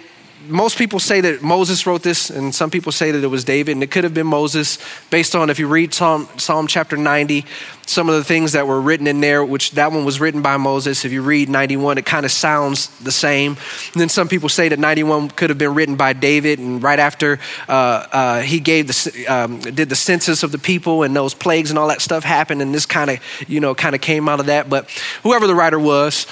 most 0.47 0.77
people 0.77 0.99
say 0.99 1.21
that 1.21 1.41
Moses 1.41 1.85
wrote 1.85 2.03
this, 2.03 2.29
and 2.29 2.53
some 2.53 2.69
people 2.69 2.91
say 2.91 3.11
that 3.11 3.23
it 3.23 3.27
was 3.27 3.43
David, 3.43 3.73
and 3.73 3.83
it 3.83 3.91
could 3.91 4.03
have 4.03 4.13
been 4.13 4.27
Moses, 4.27 4.77
based 5.09 5.35
on 5.35 5.49
if 5.49 5.59
you 5.59 5.67
read 5.67 5.93
Psalm, 5.93 6.27
Psalm 6.37 6.67
chapter 6.67 6.97
90, 6.97 7.45
some 7.85 8.09
of 8.09 8.15
the 8.15 8.23
things 8.23 8.53
that 8.53 8.67
were 8.67 8.79
written 8.79 9.07
in 9.07 9.21
there, 9.21 9.43
which 9.43 9.71
that 9.71 9.91
one 9.91 10.05
was 10.05 10.19
written 10.19 10.41
by 10.41 10.57
Moses. 10.57 11.05
If 11.05 11.11
you 11.11 11.21
read 11.21 11.49
91, 11.49 11.97
it 11.97 12.05
kind 12.05 12.25
of 12.25 12.31
sounds 12.31 12.87
the 12.99 13.11
same. 13.11 13.57
And 13.93 14.01
then 14.01 14.09
some 14.09 14.27
people 14.27 14.49
say 14.49 14.69
that 14.69 14.79
91 14.79 15.29
could 15.31 15.49
have 15.49 15.57
been 15.57 15.73
written 15.73 15.95
by 15.95 16.13
David, 16.13 16.59
and 16.59 16.81
right 16.81 16.99
after 16.99 17.39
uh, 17.67 17.71
uh, 18.11 18.41
he 18.41 18.59
gave 18.59 18.87
the 18.87 19.27
um, 19.27 19.59
did 19.59 19.89
the 19.89 19.95
census 19.95 20.43
of 20.43 20.51
the 20.51 20.59
people, 20.59 21.03
and 21.03 21.15
those 21.15 21.33
plagues 21.33 21.69
and 21.69 21.77
all 21.77 21.89
that 21.89 22.01
stuff 22.01 22.23
happened, 22.23 22.61
and 22.61 22.73
this 22.73 22.85
kind 22.85 23.09
of 23.09 23.19
you 23.47 23.59
know 23.59 23.75
kind 23.75 23.95
of 23.95 24.01
came 24.01 24.29
out 24.29 24.39
of 24.39 24.47
that. 24.47 24.69
But 24.69 24.89
whoever 25.23 25.47
the 25.47 25.55
writer 25.55 25.79
was 25.79 26.25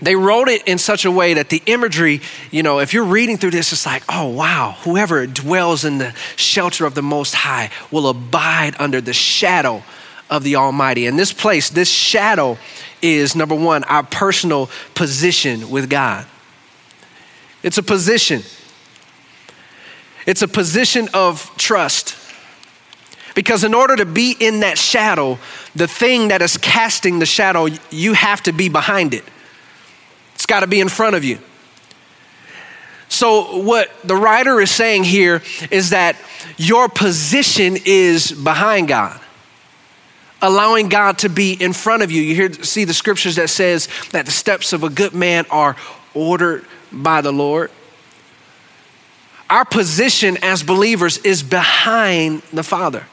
they 0.00 0.14
wrote 0.14 0.48
it 0.48 0.62
in 0.66 0.78
such 0.78 1.04
a 1.04 1.10
way 1.10 1.34
that 1.34 1.50
the 1.50 1.62
imagery, 1.66 2.20
you 2.50 2.62
know, 2.62 2.78
if 2.78 2.94
you're 2.94 3.04
reading 3.04 3.36
through 3.36 3.50
this, 3.50 3.72
it's 3.72 3.84
like, 3.84 4.04
oh, 4.08 4.28
wow, 4.28 4.76
whoever 4.82 5.26
dwells 5.26 5.84
in 5.84 5.98
the 5.98 6.14
shelter 6.36 6.86
of 6.86 6.94
the 6.94 7.02
Most 7.02 7.34
High 7.34 7.70
will 7.90 8.08
abide 8.08 8.76
under 8.78 9.00
the 9.00 9.12
shadow 9.12 9.82
of 10.30 10.44
the 10.44 10.56
Almighty. 10.56 11.06
And 11.06 11.18
this 11.18 11.32
place, 11.32 11.70
this 11.70 11.90
shadow 11.90 12.58
is 13.02 13.34
number 13.34 13.54
one, 13.54 13.84
our 13.84 14.04
personal 14.04 14.70
position 14.94 15.70
with 15.70 15.90
God. 15.90 16.26
It's 17.62 17.78
a 17.78 17.82
position, 17.82 18.42
it's 20.26 20.42
a 20.42 20.48
position 20.48 21.08
of 21.12 21.50
trust. 21.56 22.16
Because 23.34 23.62
in 23.62 23.72
order 23.72 23.94
to 23.94 24.04
be 24.04 24.34
in 24.38 24.60
that 24.60 24.78
shadow, 24.78 25.38
the 25.76 25.86
thing 25.86 26.28
that 26.28 26.42
is 26.42 26.56
casting 26.56 27.20
the 27.20 27.26
shadow, 27.26 27.68
you 27.88 28.12
have 28.14 28.42
to 28.44 28.52
be 28.52 28.68
behind 28.68 29.14
it. 29.14 29.22
Got 30.48 30.60
to 30.60 30.66
be 30.66 30.80
in 30.80 30.88
front 30.88 31.14
of 31.14 31.22
you. 31.22 31.38
So, 33.08 33.58
what 33.58 33.90
the 34.04 34.16
writer 34.16 34.60
is 34.60 34.70
saying 34.70 35.04
here 35.04 35.42
is 35.70 35.90
that 35.90 36.16
your 36.56 36.88
position 36.88 37.76
is 37.84 38.32
behind 38.32 38.88
God, 38.88 39.18
allowing 40.42 40.88
God 40.88 41.18
to 41.18 41.28
be 41.28 41.52
in 41.52 41.72
front 41.72 42.02
of 42.02 42.10
you. 42.10 42.22
You 42.22 42.34
hear, 42.34 42.52
see 42.52 42.84
the 42.84 42.94
scriptures 42.94 43.36
that 43.36 43.50
says 43.50 43.88
that 44.10 44.26
the 44.26 44.32
steps 44.32 44.72
of 44.72 44.82
a 44.82 44.90
good 44.90 45.14
man 45.14 45.46
are 45.50 45.76
ordered 46.14 46.66
by 46.92 47.20
the 47.20 47.32
Lord. 47.32 47.70
Our 49.48 49.64
position 49.64 50.36
as 50.42 50.62
believers 50.62 51.18
is 51.18 51.42
behind 51.42 52.42
the 52.52 52.62
Father. 52.62 53.06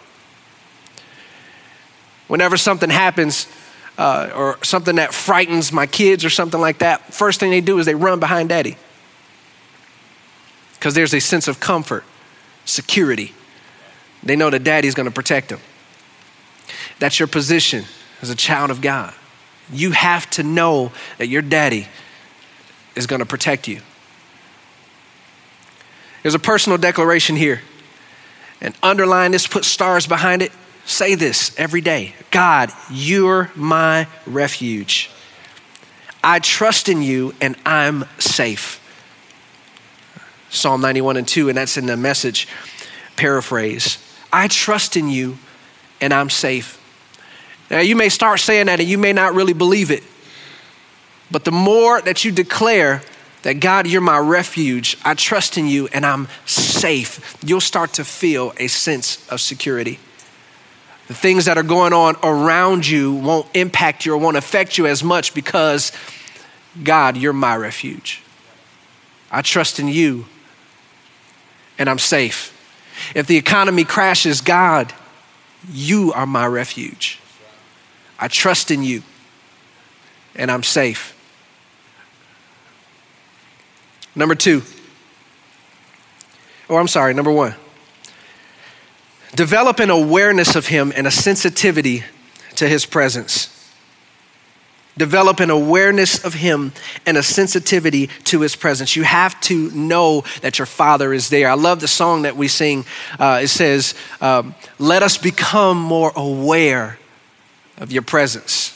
Whenever 2.27 2.58
something 2.58 2.89
happens, 2.89 3.48
uh, 3.98 4.32
or 4.36 4.64
something 4.64 4.96
that 4.98 5.14
frightens 5.14 5.72
my 5.72 5.88
kids 5.88 6.25
or 6.25 6.30
something 6.30 6.60
like 6.60 6.80
that, 6.80 7.14
first 7.14 7.40
thing 7.40 7.52
they 7.52 7.62
do 7.62 7.80
is 7.80 7.86
they 7.86 7.96
run 7.96 8.20
behind 8.20 8.50
daddy. 8.50 8.78
Because 10.74 10.94
there's 10.94 11.14
a 11.14 11.22
sense 11.22 11.48
of 11.48 11.60
comfort, 11.60 12.04
security. 12.66 13.34
They 14.24 14.36
know 14.36 14.50
that 14.50 14.64
daddy's 14.64 14.94
going 14.94 15.08
to 15.08 15.14
protect 15.14 15.50
them. 15.50 15.60
That's 17.00 17.20
your 17.20 17.28
position 17.28 17.86
as 18.22 18.30
a 18.30 18.36
child 18.36 18.72
of 18.72 18.82
God. 18.82 19.14
You 19.72 19.92
have 19.92 20.30
to 20.32 20.44
know 20.44 20.92
that 21.18 21.28
your 21.28 21.42
daddy 21.42 21.88
is 22.96 23.08
going 23.08 23.20
to 23.20 23.25
protect 23.25 23.68
you. 23.68 23.82
There's 26.22 26.36
a 26.36 26.40
personal 26.40 26.78
declaration 26.78 27.36
here. 27.36 27.62
And 28.62 28.74
underline 28.82 29.32
this, 29.32 29.48
put 29.48 29.66
stars 29.66 30.08
behind 30.08 30.42
it. 30.42 30.52
Say 30.86 31.15
this 31.15 31.58
every 31.60 31.82
day 31.82 32.15
God, 32.32 32.72
you're 32.89 33.51
my 33.56 34.08
refuge. 34.25 35.10
I 36.24 36.39
trust 36.39 36.89
in 36.89 37.01
you 37.01 37.34
and 37.42 37.56
I'm 37.65 38.06
safe. 38.18 38.82
Psalm 40.50 40.82
91 40.82 41.18
and 41.18 41.27
2, 41.27 41.50
and 41.50 41.58
that's 41.58 41.77
in 41.77 41.86
the 41.86 41.98
message 41.98 42.48
paraphrase. 43.15 43.98
I 44.32 44.48
trust 44.48 44.96
in 44.96 45.10
you 45.10 45.38
and 46.01 46.13
I'm 46.13 46.30
safe. 46.30 46.82
Now, 47.70 47.80
you 47.80 47.96
may 47.96 48.10
start 48.10 48.39
saying 48.39 48.68
that 48.68 48.80
and 48.80 48.88
you 48.88 48.98
may 48.98 49.13
not 49.13 49.34
really 49.34 49.54
believe 49.54 49.92
it. 49.92 50.04
But 51.32 51.46
the 51.46 51.51
more 51.51 52.01
that 52.01 52.24
you 52.24 52.32
declare 52.32 53.01
that 53.42 53.60
God, 53.60 53.88
you're 53.88 54.01
my 54.01 54.18
refuge, 54.18 54.98
I 55.04 55.13
trust 55.13 55.58
in 55.58 55.68
you, 55.68 55.88
and 55.94 56.06
I'm 56.06 56.27
safe, 56.46 57.38
you'll 57.44 57.62
start 57.62 57.94
to 57.94 58.04
feel 58.04 58.54
a 58.58 58.68
sense 58.68 59.27
of 59.30 59.42
security. 59.42 60.00
The 61.07 61.13
things 61.13 61.45
that 61.45 61.57
are 61.57 61.63
going 61.63 61.93
on 61.93 62.15
around 62.24 62.88
you 62.88 63.13
won't 63.13 63.47
impact 63.53 64.05
you 64.05 64.13
or 64.13 64.17
won't 64.17 64.38
affect 64.38 64.77
you 64.77 64.88
as 64.88 65.03
much 65.03 65.33
because, 65.33 65.91
God, 66.83 67.15
you're 67.15 67.33
my 67.33 67.55
refuge. 67.55 68.21
I 69.31 69.41
trust 69.41 69.79
in 69.79 69.88
you, 69.88 70.25
and 71.77 71.89
I'm 71.89 72.00
safe. 72.00 72.51
If 73.13 73.27
the 73.27 73.38
economy 73.38 73.83
crashes, 73.83 74.41
God, 74.41 74.93
you 75.71 76.13
are 76.13 76.25
my 76.25 76.47
refuge. 76.47 77.19
I 78.17 78.27
trust 78.27 78.71
in 78.71 78.81
you, 78.81 79.03
and 80.35 80.50
I'm 80.50 80.63
safe. 80.63 81.12
Number 84.15 84.35
two, 84.35 84.63
or 86.69 86.77
oh, 86.77 86.79
I'm 86.79 86.88
sorry, 86.88 87.13
number 87.13 87.31
one, 87.31 87.53
develop 89.36 89.80
an 89.80 89.89
awareness 89.89 90.56
of 90.56 90.68
Him 90.68 90.94
and 90.96 91.08
a 91.08 91.12
sensitivity 91.12 92.04
to 92.56 92.68
His 92.68 92.86
presence. 92.86 93.51
Develop 94.98 95.42
an 95.42 95.50
awareness 95.50 96.24
of 96.24 96.36
Him 96.36 96.72
and 97.06 97.18
a 97.18 97.24
sensitivity 97.24 98.08
to 98.25 98.42
His 98.42 98.56
presence. 98.56 98.96
You 98.96 99.04
have 99.04 99.39
to 99.42 99.70
know 99.72 100.24
that 100.42 100.58
your 100.58 100.65
Father 100.65 101.13
is 101.13 101.30
there. 101.30 101.50
I 101.50 101.56
love 101.56 101.82
the 101.82 101.88
song 101.88 102.22
that 102.22 102.38
we 102.38 102.48
sing. 102.48 102.86
Uh, 103.20 103.42
it 103.44 103.50
says, 103.50 103.94
um, 104.22 104.56
Let 104.80 105.04
us 105.04 105.18
become 105.18 105.82
more 105.82 106.13
aware 106.15 106.98
of 107.77 107.92
your 107.92 108.04
presence. 108.04 108.75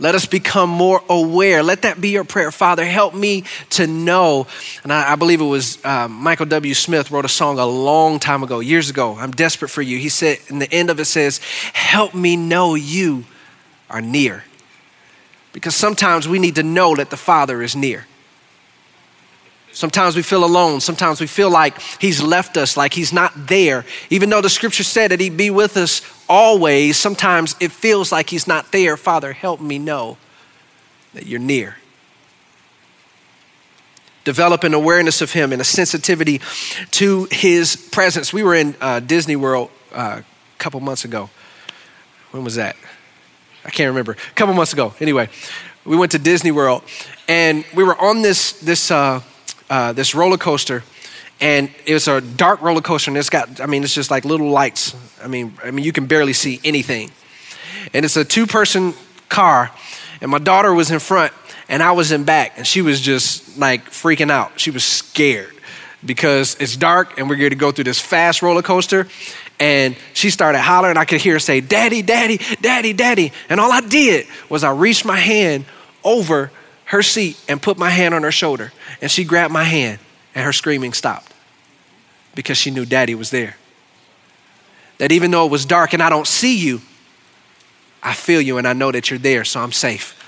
Let 0.00 0.16
us 0.16 0.26
become 0.26 0.70
more 0.70 1.02
aware. 1.08 1.62
Let 1.62 1.82
that 1.82 2.00
be 2.00 2.08
your 2.08 2.24
prayer. 2.24 2.50
Father, 2.50 2.84
help 2.84 3.14
me 3.14 3.44
to 3.70 3.86
know. 3.86 4.48
And 4.82 4.92
I, 4.92 5.12
I 5.12 5.14
believe 5.16 5.40
it 5.40 5.44
was 5.44 5.82
uh, 5.84 6.08
Michael 6.08 6.46
W. 6.46 6.74
Smith 6.74 7.12
wrote 7.12 7.24
a 7.24 7.28
song 7.28 7.60
a 7.60 7.66
long 7.66 8.18
time 8.18 8.42
ago, 8.42 8.58
years 8.58 8.90
ago. 8.90 9.16
I'm 9.16 9.30
desperate 9.30 9.68
for 9.68 9.82
you. 9.82 9.98
He 9.98 10.08
said, 10.08 10.38
in 10.48 10.58
the 10.58 10.72
end 10.72 10.90
of 10.90 10.98
it 10.98 11.04
says, 11.04 11.38
Help 11.72 12.12
me 12.12 12.36
know 12.36 12.74
you 12.74 13.24
are 13.88 14.00
near. 14.00 14.42
Because 15.52 15.76
sometimes 15.76 16.26
we 16.26 16.40
need 16.40 16.56
to 16.56 16.64
know 16.64 16.96
that 16.96 17.10
the 17.10 17.16
Father 17.16 17.62
is 17.62 17.76
near. 17.76 18.06
Sometimes 19.74 20.14
we 20.14 20.22
feel 20.22 20.44
alone. 20.44 20.80
Sometimes 20.80 21.20
we 21.20 21.26
feel 21.26 21.50
like 21.50 21.80
He's 22.00 22.22
left 22.22 22.56
us, 22.56 22.76
like 22.76 22.94
He's 22.94 23.12
not 23.12 23.32
there. 23.48 23.84
Even 24.08 24.30
though 24.30 24.40
the 24.40 24.48
scripture 24.48 24.84
said 24.84 25.10
that 25.10 25.18
He'd 25.20 25.36
be 25.36 25.50
with 25.50 25.76
us 25.76 26.00
always, 26.28 26.96
sometimes 26.96 27.56
it 27.60 27.72
feels 27.72 28.12
like 28.12 28.30
He's 28.30 28.46
not 28.46 28.70
there. 28.70 28.96
Father, 28.96 29.32
help 29.32 29.60
me 29.60 29.78
know 29.78 30.16
that 31.12 31.26
you're 31.26 31.40
near. 31.40 31.76
Develop 34.22 34.62
an 34.62 34.74
awareness 34.74 35.20
of 35.20 35.32
Him 35.32 35.52
and 35.52 35.60
a 35.60 35.64
sensitivity 35.64 36.40
to 36.92 37.26
His 37.32 37.74
presence. 37.74 38.32
We 38.32 38.44
were 38.44 38.54
in 38.54 38.76
uh, 38.80 39.00
Disney 39.00 39.36
World 39.36 39.70
uh, 39.92 40.22
a 40.22 40.58
couple 40.58 40.78
months 40.80 41.04
ago. 41.04 41.30
When 42.30 42.44
was 42.44 42.54
that? 42.54 42.76
I 43.64 43.70
can't 43.70 43.88
remember. 43.88 44.12
A 44.12 44.34
couple 44.34 44.54
months 44.54 44.72
ago. 44.72 44.94
Anyway, 45.00 45.28
we 45.84 45.96
went 45.96 46.12
to 46.12 46.18
Disney 46.20 46.52
World 46.52 46.84
and 47.28 47.64
we 47.74 47.82
were 47.82 48.00
on 48.00 48.22
this, 48.22 48.52
this, 48.60 48.90
uh, 48.90 49.20
uh, 49.70 49.92
this 49.92 50.14
roller 50.14 50.36
coaster, 50.36 50.82
and 51.40 51.70
it 51.86 51.94
was 51.94 52.08
a 52.08 52.20
dark 52.20 52.62
roller 52.62 52.80
coaster, 52.80 53.10
and 53.10 53.18
it's 53.18 53.30
got, 53.30 53.60
I 53.60 53.66
mean, 53.66 53.82
it's 53.82 53.94
just 53.94 54.10
like 54.10 54.24
little 54.24 54.50
lights. 54.50 54.94
I 55.22 55.26
mean, 55.26 55.56
I 55.62 55.70
mean, 55.70 55.84
you 55.84 55.92
can 55.92 56.06
barely 56.06 56.32
see 56.32 56.60
anything. 56.64 57.10
And 57.92 58.04
it's 58.04 58.16
a 58.16 58.24
two 58.24 58.46
person 58.46 58.94
car, 59.28 59.70
and 60.20 60.30
my 60.30 60.38
daughter 60.38 60.72
was 60.72 60.90
in 60.90 61.00
front, 61.00 61.32
and 61.68 61.82
I 61.82 61.92
was 61.92 62.12
in 62.12 62.24
back, 62.24 62.54
and 62.56 62.66
she 62.66 62.82
was 62.82 63.00
just 63.00 63.58
like 63.58 63.90
freaking 63.90 64.30
out. 64.30 64.58
She 64.60 64.70
was 64.70 64.84
scared 64.84 65.52
because 66.04 66.56
it's 66.60 66.76
dark, 66.76 67.18
and 67.18 67.28
we're 67.28 67.36
going 67.36 67.50
to 67.50 67.56
go 67.56 67.72
through 67.72 67.84
this 67.84 68.00
fast 68.00 68.42
roller 68.42 68.62
coaster. 68.62 69.08
And 69.60 69.96
she 70.14 70.30
started 70.30 70.58
hollering. 70.58 70.96
I 70.96 71.04
could 71.04 71.20
hear 71.20 71.34
her 71.34 71.38
say, 71.38 71.60
Daddy, 71.60 72.02
Daddy, 72.02 72.40
Daddy, 72.60 72.92
Daddy. 72.92 73.32
And 73.48 73.60
all 73.60 73.70
I 73.72 73.80
did 73.80 74.26
was 74.48 74.64
I 74.64 74.72
reached 74.72 75.04
my 75.04 75.16
hand 75.16 75.64
over 76.02 76.50
her 76.86 77.02
seat 77.02 77.42
and 77.48 77.60
put 77.60 77.78
my 77.78 77.90
hand 77.90 78.14
on 78.14 78.22
her 78.22 78.32
shoulder. 78.32 78.72
And 79.00 79.10
she 79.10 79.24
grabbed 79.24 79.52
my 79.52 79.64
hand, 79.64 79.98
and 80.34 80.44
her 80.44 80.52
screaming 80.52 80.92
stopped 80.92 81.32
because 82.34 82.58
she 82.58 82.70
knew 82.70 82.84
daddy 82.84 83.14
was 83.14 83.30
there. 83.30 83.56
That 84.98 85.12
even 85.12 85.30
though 85.30 85.46
it 85.46 85.50
was 85.50 85.64
dark 85.64 85.92
and 85.92 86.02
I 86.02 86.10
don't 86.10 86.26
see 86.26 86.56
you, 86.56 86.80
I 88.02 88.14
feel 88.14 88.40
you 88.40 88.58
and 88.58 88.68
I 88.68 88.74
know 88.74 88.92
that 88.92 89.10
you're 89.10 89.18
there, 89.18 89.44
so 89.44 89.60
I'm 89.60 89.72
safe. 89.72 90.20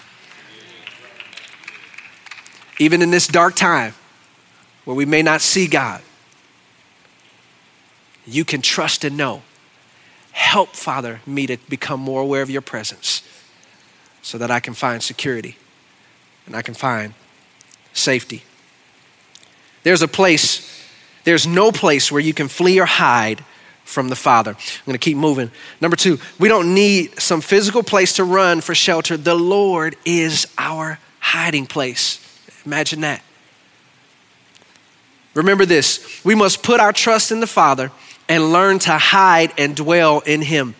Even 2.79 3.03
in 3.03 3.11
this 3.11 3.27
dark 3.27 3.55
time 3.55 3.95
where 4.85 4.97
we 4.97 5.05
may 5.05 5.23
not 5.23 5.41
see 5.41 5.67
God, 5.67 6.03
you 8.27 8.45
can 8.45 8.61
trust 8.61 9.05
and 9.05 9.17
know. 9.17 9.43
Help, 10.33 10.71
Father, 10.71 11.21
me 11.27 11.47
to 11.47 11.57
become 11.69 12.01
more 12.01 12.21
aware 12.21 12.43
of 12.43 12.51
your 12.51 12.61
presence 12.61 13.23
so 14.21 14.37
that 14.39 14.51
I 14.51 14.61
can 14.61 14.75
find 14.75 15.03
security 15.03 15.57
and 16.47 16.57
I 16.57 16.63
can 16.63 16.75
find 16.75 17.15
safety. 17.93 18.43
There's 19.83 20.03
a 20.03 20.09
place, 20.09 20.85
there's 21.25 21.47
no 21.47 21.73
place 21.73 22.11
where 22.11 22.21
you 22.21 22.35
can 22.35 22.49
flee 22.49 22.81
or 22.81 22.87
hide 22.87 23.45
from 23.85 24.09
the 24.09 24.17
Father. 24.17 24.51
I'm 24.51 24.85
going 24.85 24.95
to 24.95 24.99
keep 24.99 25.17
moving. 25.17 25.51
Number 25.81 25.97
two, 25.97 26.19
we 26.39 26.49
don't 26.49 26.75
need 26.75 27.21
some 27.21 27.41
physical 27.41 27.83
place 27.83 28.15
to 28.15 28.25
run 28.25 28.61
for 28.61 28.75
shelter. 28.75 29.17
The 29.17 29.35
Lord 29.35 29.97
is 30.05 30.47
our 30.59 30.99
hiding 31.21 31.67
place. 31.67 32.21
Imagine 32.65 33.03
that. 33.03 33.23
Remember 35.35 35.67
this 35.67 36.25
we 36.25 36.35
must 36.35 36.63
put 36.63 36.81
our 36.81 36.93
trust 36.93 37.31
in 37.31 37.41
the 37.41 37.47
Father 37.47 37.93
and 38.29 38.53
learn 38.53 38.79
to 38.81 38.93
hide 38.93 39.53
and 39.57 39.77
dwell 39.77 40.21
in 40.21 40.43
Him. 40.43 40.75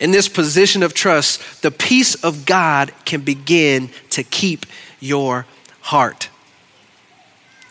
In 0.00 0.10
this 0.10 0.28
position 0.28 0.82
of 0.82 0.94
trust, 0.94 1.62
the 1.62 1.70
peace 1.70 2.14
of 2.24 2.46
God 2.46 2.92
can 3.04 3.20
begin 3.20 3.90
to 4.10 4.22
keep 4.22 4.64
your 4.98 5.46
heart. 5.82 6.30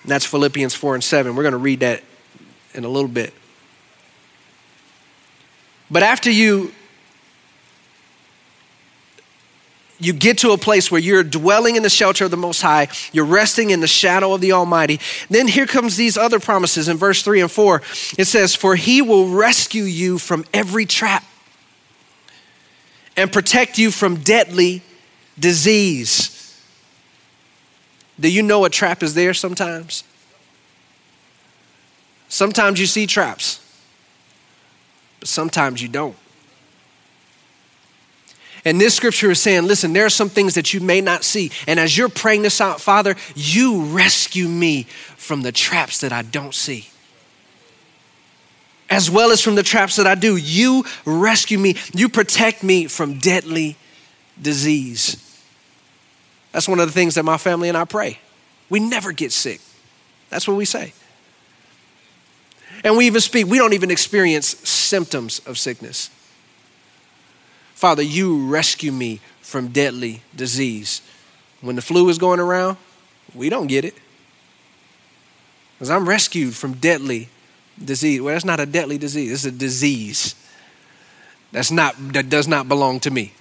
And 0.03 0.11
that's 0.11 0.25
Philippians 0.25 0.75
4 0.75 0.93
and 0.93 1.03
7. 1.03 1.35
We're 1.35 1.43
going 1.43 1.53
to 1.53 1.57
read 1.57 1.79
that 1.81 2.03
in 2.75 2.85
a 2.85 2.89
little 2.89 3.09
bit. 3.09 3.33
But 5.91 6.03
after 6.03 6.29
you 6.29 6.71
you 10.01 10.13
get 10.13 10.37
to 10.37 10.51
a 10.51 10.57
place 10.57 10.89
where 10.89 11.01
you're 11.01 11.23
dwelling 11.23 11.75
in 11.75 11.83
the 11.83 11.89
shelter 11.89 12.23
of 12.23 12.31
the 12.31 12.37
most 12.37 12.61
high 12.61 12.87
you're 13.11 13.25
resting 13.25 13.71
in 13.71 13.81
the 13.81 13.87
shadow 13.87 14.33
of 14.33 14.39
the 14.39 14.53
almighty 14.53 14.97
then 15.29 15.45
here 15.45 15.65
comes 15.65 15.97
these 15.97 16.17
other 16.17 16.39
promises 16.39 16.87
in 16.87 16.95
verse 16.95 17.21
3 17.21 17.41
and 17.41 17.51
4 17.51 17.81
it 18.17 18.25
says 18.25 18.55
for 18.55 18.77
he 18.77 19.01
will 19.01 19.27
rescue 19.27 19.83
you 19.83 20.17
from 20.17 20.45
every 20.53 20.85
trap 20.85 21.25
and 23.19 23.31
protect 23.31 23.77
you 23.77 23.91
from 23.91 24.15
deadly 24.15 24.81
disease 25.37 26.39
do 28.19 28.29
you 28.29 28.43
know 28.43 28.65
a 28.65 28.69
trap 28.69 29.01
is 29.01 29.13
there 29.13 29.33
sometimes? 29.33 30.03
Sometimes 32.27 32.79
you 32.79 32.85
see 32.85 33.07
traps, 33.07 33.59
but 35.19 35.29
sometimes 35.29 35.81
you 35.81 35.87
don't. 35.87 36.15
And 38.65 38.79
this 38.79 38.93
scripture 38.93 39.31
is 39.31 39.41
saying, 39.41 39.63
listen, 39.63 39.93
there 39.93 40.05
are 40.05 40.09
some 40.09 40.27
things 40.27 40.55
that 40.55 40.73
you 40.73 40.81
may 40.81 40.99
not 40.99 41.23
see. 41.23 41.49
And 41.65 41.79
as 41.79 41.97
you're 41.97 42.09
praying 42.09 42.41
this 42.41 42.59
out, 42.59 42.81
Father, 42.81 43.15
you 43.33 43.83
rescue 43.85 44.49
me 44.49 44.83
from 45.15 45.41
the 45.41 45.53
traps 45.53 46.01
that 46.01 46.11
I 46.11 46.23
don't 46.23 46.53
see. 46.53 46.89
As 48.89 49.09
well 49.09 49.31
as 49.31 49.41
from 49.41 49.55
the 49.55 49.63
traps 49.63 49.97
that 49.97 50.07
I 50.07 50.15
do. 50.15 50.35
You 50.35 50.83
rescue 51.05 51.59
me. 51.59 51.75
You 51.93 52.09
protect 52.09 52.63
me 52.63 52.87
from 52.87 53.19
deadly 53.19 53.77
disease. 54.41 55.25
That's 56.51 56.67
one 56.67 56.79
of 56.79 56.87
the 56.87 56.93
things 56.93 57.15
that 57.15 57.23
my 57.23 57.37
family 57.37 57.69
and 57.69 57.77
I 57.77 57.85
pray. 57.85 58.19
We 58.69 58.79
never 58.79 59.11
get 59.11 59.31
sick. 59.31 59.61
That's 60.29 60.47
what 60.47 60.57
we 60.57 60.65
say. 60.65 60.93
And 62.83 62.97
we 62.97 63.07
even 63.07 63.21
speak, 63.21 63.47
we 63.47 63.57
don't 63.57 63.73
even 63.73 63.91
experience 63.91 64.47
symptoms 64.47 65.39
of 65.39 65.57
sickness. 65.57 66.09
Father, 67.73 68.01
you 68.01 68.47
rescue 68.47 68.91
me 68.91 69.19
from 69.41 69.69
deadly 69.69 70.21
disease. 70.35 71.01
When 71.61 71.75
the 71.75 71.81
flu 71.81 72.07
is 72.09 72.17
going 72.17 72.39
around, 72.39 72.77
we 73.33 73.49
don't 73.49 73.67
get 73.67 73.85
it. 73.85 73.95
Because 75.75 75.89
I'm 75.89 76.07
rescued 76.07 76.55
from 76.55 76.73
deadly 76.73 77.29
disease. 77.83 78.21
Well, 78.21 78.33
that's 78.33 78.45
not 78.45 78.59
a 78.59 78.65
deadly 78.65 78.97
disease, 78.97 79.31
it's 79.31 79.45
a 79.45 79.51
disease. 79.51 80.35
That's 81.51 81.71
not 81.71 81.95
that 82.13 82.29
does 82.29 82.47
not 82.47 82.67
belong 82.67 82.99
to 83.01 83.11
me. 83.11 83.33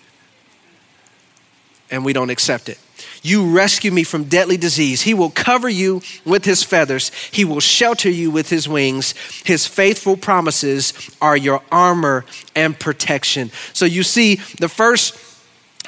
And 1.90 2.04
we 2.04 2.12
don't 2.12 2.30
accept 2.30 2.68
it. 2.68 2.78
You 3.22 3.50
rescue 3.50 3.90
me 3.90 4.04
from 4.04 4.24
deadly 4.24 4.56
disease. 4.56 5.02
He 5.02 5.14
will 5.14 5.30
cover 5.30 5.68
you 5.68 6.02
with 6.24 6.44
his 6.44 6.62
feathers. 6.62 7.10
He 7.30 7.44
will 7.44 7.60
shelter 7.60 8.10
you 8.10 8.30
with 8.30 8.50
his 8.50 8.68
wings. 8.68 9.14
His 9.44 9.66
faithful 9.66 10.16
promises 10.16 10.92
are 11.20 11.36
your 11.36 11.62
armor 11.72 12.24
and 12.54 12.78
protection. 12.78 13.50
So 13.72 13.84
you 13.86 14.02
see, 14.02 14.36
the 14.60 14.68
first, 14.68 15.16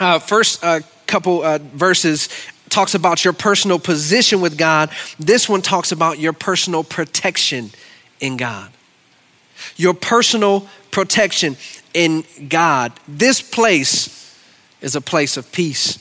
uh, 0.00 0.18
first 0.18 0.64
uh, 0.64 0.80
couple 1.06 1.42
uh, 1.42 1.58
verses 1.58 2.28
talks 2.70 2.94
about 2.94 3.24
your 3.24 3.32
personal 3.32 3.78
position 3.78 4.40
with 4.40 4.56
God. 4.56 4.90
This 5.18 5.48
one 5.48 5.60
talks 5.60 5.92
about 5.92 6.18
your 6.18 6.32
personal 6.32 6.84
protection 6.84 7.70
in 8.20 8.36
God. 8.36 8.70
Your 9.76 9.94
personal 9.94 10.68
protection 10.90 11.56
in 11.94 12.24
God. 12.48 12.92
This 13.06 13.42
place 13.42 14.36
is 14.80 14.94
a 14.96 15.00
place 15.00 15.36
of 15.36 15.50
peace. 15.52 15.98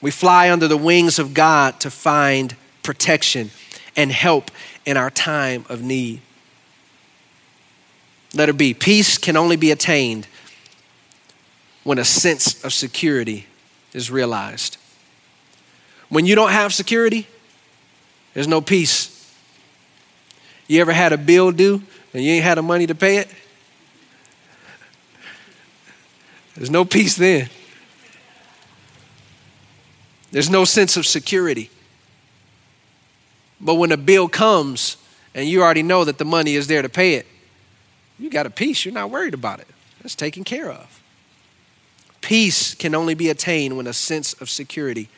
We 0.00 0.10
fly 0.10 0.50
under 0.50 0.68
the 0.68 0.76
wings 0.76 1.18
of 1.18 1.34
God 1.34 1.80
to 1.80 1.90
find 1.90 2.54
protection 2.82 3.50
and 3.96 4.12
help 4.12 4.50
in 4.86 4.96
our 4.96 5.10
time 5.10 5.64
of 5.68 5.82
need. 5.82 6.20
Let 8.34 8.48
it 8.48 8.56
be. 8.56 8.74
Peace 8.74 9.18
can 9.18 9.36
only 9.36 9.56
be 9.56 9.70
attained 9.70 10.26
when 11.82 11.98
a 11.98 12.04
sense 12.04 12.62
of 12.64 12.72
security 12.72 13.46
is 13.92 14.10
realized. 14.10 14.76
When 16.08 16.26
you 16.26 16.34
don't 16.34 16.50
have 16.50 16.72
security, 16.72 17.26
there's 18.34 18.48
no 18.48 18.60
peace. 18.60 19.17
You 20.68 20.80
ever 20.80 20.92
had 20.92 21.12
a 21.12 21.18
bill 21.18 21.50
due 21.50 21.82
and 22.14 22.22
you 22.22 22.32
ain't 22.32 22.44
had 22.44 22.58
the 22.58 22.62
money 22.62 22.86
to 22.86 22.94
pay 22.94 23.16
it? 23.16 23.28
There's 26.54 26.70
no 26.70 26.84
peace 26.84 27.16
then. 27.16 27.48
There's 30.30 30.50
no 30.50 30.64
sense 30.64 30.96
of 30.96 31.06
security. 31.06 31.70
But 33.60 33.76
when 33.76 33.92
a 33.92 33.96
bill 33.96 34.28
comes 34.28 34.98
and 35.34 35.48
you 35.48 35.62
already 35.62 35.82
know 35.82 36.04
that 36.04 36.18
the 36.18 36.24
money 36.24 36.54
is 36.54 36.66
there 36.66 36.82
to 36.82 36.88
pay 36.88 37.14
it, 37.14 37.26
you 38.18 38.28
got 38.28 38.44
a 38.46 38.50
peace. 38.50 38.84
You're 38.84 38.94
not 38.94 39.10
worried 39.10 39.34
about 39.34 39.60
it. 39.60 39.68
It's 40.04 40.14
taken 40.14 40.44
care 40.44 40.70
of. 40.70 41.02
Peace 42.20 42.74
can 42.74 42.94
only 42.94 43.14
be 43.14 43.30
attained 43.30 43.76
when 43.76 43.86
a 43.86 43.92
sense 43.92 44.34
of 44.34 44.50
security 44.50 45.08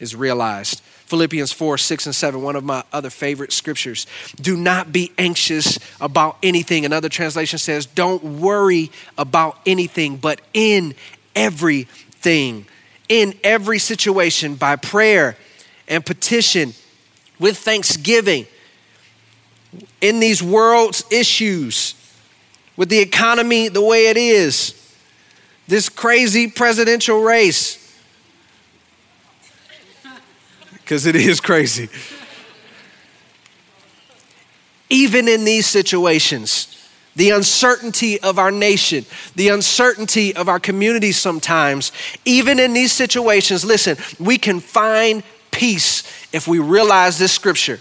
is 0.00 0.14
realized. 0.14 0.80
Philippians 0.80 1.52
4, 1.52 1.78
6, 1.78 2.06
and 2.06 2.14
7, 2.14 2.42
one 2.42 2.54
of 2.56 2.64
my 2.64 2.84
other 2.92 3.10
favorite 3.10 3.52
scriptures. 3.52 4.06
Do 4.40 4.56
not 4.56 4.92
be 4.92 5.12
anxious 5.16 5.78
about 6.00 6.36
anything. 6.42 6.84
Another 6.84 7.08
translation 7.08 7.58
says, 7.58 7.86
Don't 7.86 8.22
worry 8.40 8.90
about 9.16 9.58
anything, 9.64 10.18
but 10.18 10.40
in 10.52 10.94
everything 11.34 12.66
in 13.08 13.34
every 13.42 13.78
situation 13.78 14.54
by 14.54 14.76
prayer 14.76 15.36
and 15.88 16.04
petition 16.04 16.74
with 17.38 17.56
thanksgiving 17.56 18.46
in 20.00 20.20
these 20.20 20.42
world's 20.42 21.04
issues, 21.10 21.94
with 22.76 22.88
the 22.88 22.98
economy 22.98 23.68
the 23.68 23.82
way 23.82 24.08
it 24.08 24.16
is, 24.16 24.74
this 25.66 25.88
crazy 25.88 26.48
presidential 26.48 27.22
race. 27.22 27.77
Because 30.88 31.04
it 31.04 31.16
is 31.16 31.38
crazy. 31.38 31.90
Even 34.88 35.28
in 35.28 35.44
these 35.44 35.66
situations, 35.66 36.88
the 37.14 37.28
uncertainty 37.28 38.18
of 38.22 38.38
our 38.38 38.50
nation, 38.50 39.04
the 39.36 39.50
uncertainty 39.50 40.34
of 40.34 40.48
our 40.48 40.58
community 40.58 41.12
sometimes. 41.12 41.92
Even 42.24 42.58
in 42.58 42.72
these 42.72 42.90
situations, 42.90 43.66
listen, 43.66 43.98
we 44.18 44.38
can 44.38 44.60
find 44.60 45.22
peace 45.50 46.04
if 46.32 46.48
we 46.48 46.58
realize 46.58 47.18
this 47.18 47.32
scripture. 47.32 47.80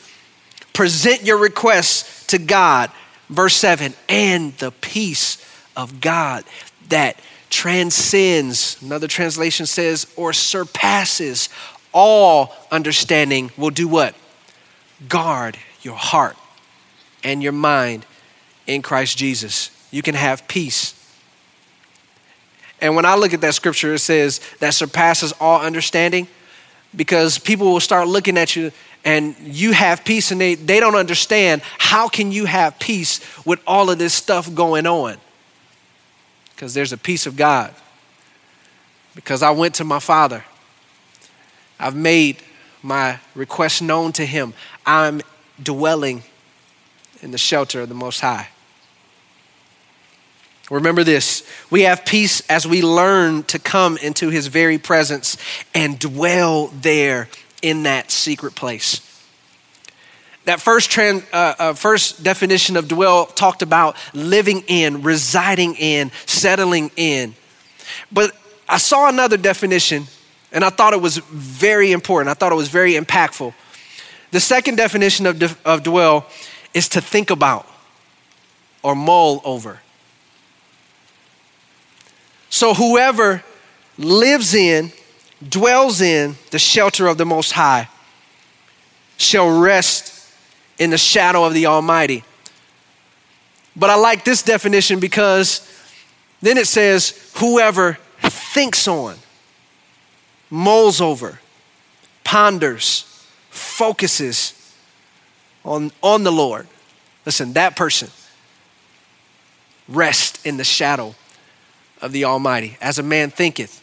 Present 0.74 1.24
your 1.24 1.38
requests 1.38 2.28
to 2.28 2.38
God, 2.38 2.92
verse 3.30 3.56
7, 3.56 3.94
and 4.10 4.52
the 4.58 4.72
peace 4.82 5.38
of 5.78 6.02
God 6.02 6.44
that 6.90 7.18
transcends, 7.50 8.82
another 8.82 9.08
translation 9.08 9.66
says, 9.66 10.12
or 10.18 10.34
surpasses 10.34 11.48
all 11.98 12.54
understanding 12.70 13.50
will 13.58 13.72
do 13.72 13.88
what? 13.88 14.14
Guard 15.10 15.58
your 15.82 15.96
heart 15.96 16.38
and 17.24 17.42
your 17.42 17.54
mind 17.54 18.06
in 18.68 18.84
Christ 18.84 19.18
Jesus. 19.18 19.72
You 19.90 20.04
can 20.04 20.14
have 20.14 20.48
peace. 20.48 20.94
And 22.80 22.96
when 22.96 23.06
I 23.06 23.16
look 23.16 23.34
at 23.34 23.42
that 23.42 23.56
scripture, 23.56 23.96
it 23.96 24.00
says 24.00 24.40
that 24.60 24.76
surpasses 24.76 25.34
all 25.40 25.60
understanding 25.60 26.28
because 26.96 27.40
people 27.40 27.72
will 27.72 27.80
start 27.80 28.08
looking 28.08 28.38
at 28.38 28.56
you 28.56 28.72
and 29.04 29.36
you 29.42 29.72
have 29.72 30.06
peace 30.06 30.30
and 30.30 30.40
they, 30.40 30.54
they 30.54 30.80
don't 30.80 30.96
understand 30.96 31.64
how 31.80 32.08
can 32.08 32.32
you 32.32 32.46
have 32.46 32.78
peace 32.78 33.22
with 33.44 33.60
all 33.66 33.90
of 33.90 33.98
this 33.98 34.14
stuff 34.14 34.54
going 34.54 34.86
on 34.86 35.18
because 36.54 36.74
there's 36.74 36.94
a 36.94 36.98
peace 36.98 37.26
of 37.26 37.36
god 37.36 37.74
because 39.16 39.44
i 39.44 39.52
went 39.52 39.76
to 39.76 39.84
my 39.84 40.00
father 40.00 40.44
i've 41.80 41.96
made 41.96 42.38
my 42.84 43.20
request 43.36 43.82
known 43.82 44.12
to 44.12 44.26
him 44.26 44.54
i'm 44.86 45.22
dwelling 45.62 46.24
in 47.22 47.32
the 47.32 47.38
shelter 47.38 47.82
of 47.82 47.90
the 47.90 47.96
most 47.96 48.22
high 48.22 48.48
Remember 50.70 51.04
this 51.04 51.44
we 51.70 51.84
have 51.84 52.06
peace 52.06 52.42
as 52.50 52.68
we 52.68 52.82
learn 52.82 53.44
to 53.44 53.60
come 53.60 53.98
into 53.98 54.30
his 54.30 54.48
very 54.48 54.78
presence 54.78 55.38
and 55.74 55.98
dwell 55.98 56.68
there 56.68 57.30
in 57.62 57.84
that 57.84 58.12
secret 58.12 58.56
place. 58.56 59.02
That 60.46 60.62
first, 60.62 60.98
uh, 60.98 61.22
uh, 61.34 61.74
first 61.74 62.24
definition 62.24 62.78
of 62.78 62.88
dwell 62.88 63.26
talked 63.26 63.62
about 63.62 63.98
living 64.14 64.64
in, 64.68 65.04
residing 65.04 65.76
in, 65.76 66.12
settling 66.26 66.92
in. 66.96 67.36
But 68.12 68.32
I 68.68 68.78
saw 68.78 69.10
another 69.10 69.36
definition 69.36 70.08
and 70.52 70.64
I 70.64 70.70
thought 70.70 70.94
it 70.94 71.02
was 71.02 71.18
very 71.18 71.92
important. 71.92 72.30
I 72.30 72.34
thought 72.34 72.52
it 72.52 72.56
was 72.56 72.70
very 72.70 72.94
impactful. 72.94 73.54
The 74.32 74.40
second 74.40 74.76
definition 74.76 75.26
of, 75.26 75.60
of 75.66 75.84
dwell 75.84 76.28
is 76.74 76.90
to 76.90 77.02
think 77.02 77.30
about 77.30 77.68
or 78.84 78.96
mull 78.96 79.42
over. 79.44 79.80
So 82.50 82.74
whoever 82.74 83.44
lives 83.98 84.54
in, 84.54 84.92
dwells 85.48 86.02
in 86.02 86.36
the 86.52 86.60
shelter 86.60 87.08
of 87.08 87.18
the 87.18 87.26
Most 87.26 87.52
High 87.52 87.90
shall 89.18 89.60
rest 89.60 90.32
in 90.80 90.90
the 90.92 90.98
shadow 90.98 91.44
of 91.44 91.54
the 91.54 91.66
Almighty. 91.66 92.24
But 93.76 93.90
I 93.90 93.96
like 93.96 94.24
this 94.24 94.42
definition 94.42 95.00
because 95.00 95.62
then 96.42 96.58
it 96.58 96.68
says, 96.68 97.32
whoever 97.38 97.98
thinks 98.22 98.88
on, 98.88 99.16
mulls 100.50 101.02
over, 101.02 101.40
ponders, 102.24 103.04
focuses 103.50 104.54
on, 105.64 105.92
on 106.02 106.24
the 106.24 106.32
Lord. 106.32 106.68
Listen, 107.26 107.54
that 107.54 107.76
person 107.76 108.10
rest 109.88 110.46
in 110.46 110.58
the 110.58 110.64
shadow 110.64 111.16
of 112.02 112.12
the 112.12 112.26
Almighty. 112.26 112.78
As 112.82 113.00
a 113.00 113.04
man 113.04 113.30
thinketh, 113.30 113.82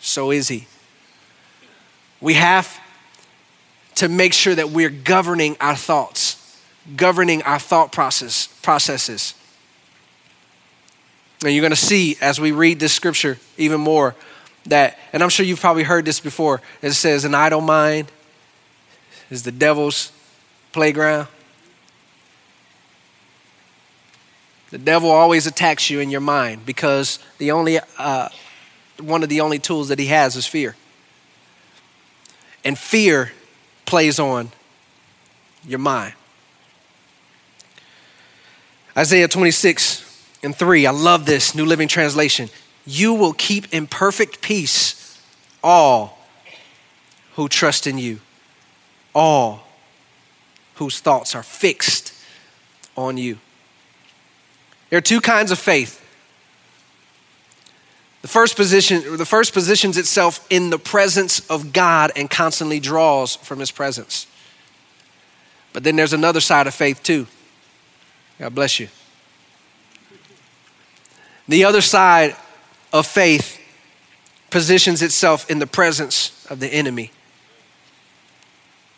so 0.00 0.30
is 0.30 0.48
he. 0.48 0.66
We 2.20 2.34
have 2.34 2.80
to 3.96 4.08
make 4.08 4.32
sure 4.32 4.54
that 4.54 4.70
we're 4.70 4.90
governing 4.90 5.56
our 5.60 5.76
thoughts, 5.76 6.60
governing 6.96 7.42
our 7.42 7.58
thought 7.58 7.92
process, 7.92 8.46
processes. 8.62 9.34
And 11.44 11.52
you're 11.52 11.62
going 11.62 11.70
to 11.70 11.76
see 11.76 12.16
as 12.20 12.40
we 12.40 12.52
read 12.52 12.80
this 12.80 12.92
scripture 12.92 13.38
even 13.56 13.80
more 13.80 14.14
that, 14.66 14.98
and 15.12 15.22
I'm 15.22 15.28
sure 15.28 15.44
you've 15.44 15.60
probably 15.60 15.82
heard 15.82 16.04
this 16.04 16.20
before, 16.20 16.60
it 16.82 16.92
says, 16.92 17.24
an 17.24 17.34
idle 17.34 17.60
mind 17.60 18.10
is 19.30 19.42
the 19.42 19.52
devil's 19.52 20.12
playground. 20.72 21.28
The 24.70 24.78
devil 24.78 25.10
always 25.10 25.46
attacks 25.46 25.88
you 25.88 26.00
in 26.00 26.10
your 26.10 26.20
mind 26.20 26.66
because 26.66 27.18
the 27.38 27.52
only, 27.52 27.78
uh, 27.98 28.28
one 29.00 29.22
of 29.22 29.28
the 29.28 29.40
only 29.40 29.58
tools 29.58 29.88
that 29.88 29.98
he 29.98 30.06
has 30.06 30.36
is 30.36 30.46
fear. 30.46 30.76
And 32.64 32.78
fear 32.78 33.32
plays 33.86 34.18
on 34.18 34.50
your 35.66 35.78
mind. 35.78 36.14
Isaiah 38.96 39.28
26 39.28 40.04
and 40.42 40.54
3, 40.54 40.86
I 40.86 40.90
love 40.90 41.24
this, 41.24 41.54
New 41.54 41.64
Living 41.64 41.88
Translation. 41.88 42.50
You 42.90 43.12
will 43.12 43.34
keep 43.34 43.74
in 43.74 43.86
perfect 43.86 44.40
peace 44.40 45.20
all 45.62 46.18
who 47.34 47.46
trust 47.46 47.86
in 47.86 47.98
you, 47.98 48.20
all 49.14 49.68
whose 50.76 50.98
thoughts 50.98 51.34
are 51.34 51.42
fixed 51.42 52.14
on 52.96 53.18
you. 53.18 53.36
There 54.88 54.96
are 54.96 55.02
two 55.02 55.20
kinds 55.20 55.50
of 55.50 55.58
faith 55.58 56.02
The 58.22 58.28
first 58.28 58.56
position, 58.56 59.16
the 59.18 59.26
first 59.26 59.52
positions 59.52 59.96
itself 59.96 60.46
in 60.50 60.70
the 60.70 60.78
presence 60.78 61.40
of 61.48 61.72
God 61.72 62.10
and 62.16 62.28
constantly 62.28 62.80
draws 62.80 63.36
from 63.36 63.58
his 63.60 63.70
presence. 63.70 64.26
But 65.72 65.84
then 65.84 65.96
there's 65.96 66.14
another 66.14 66.40
side 66.40 66.66
of 66.66 66.74
faith 66.74 67.02
too. 67.02 67.26
God 68.38 68.54
bless 68.54 68.80
you. 68.80 68.88
The 71.48 71.64
other 71.64 71.80
side 71.80 72.34
of 72.92 73.06
faith 73.06 73.60
positions 74.50 75.02
itself 75.02 75.50
in 75.50 75.58
the 75.58 75.66
presence 75.66 76.46
of 76.48 76.60
the 76.60 76.68
enemy 76.68 77.10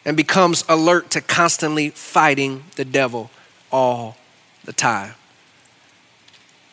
and 0.04 0.16
becomes 0.16 0.64
alert 0.68 1.10
to 1.10 1.20
constantly 1.20 1.90
fighting 1.90 2.64
the 2.76 2.84
devil 2.84 3.30
all 3.70 4.16
the 4.64 4.72
time. 4.72 5.14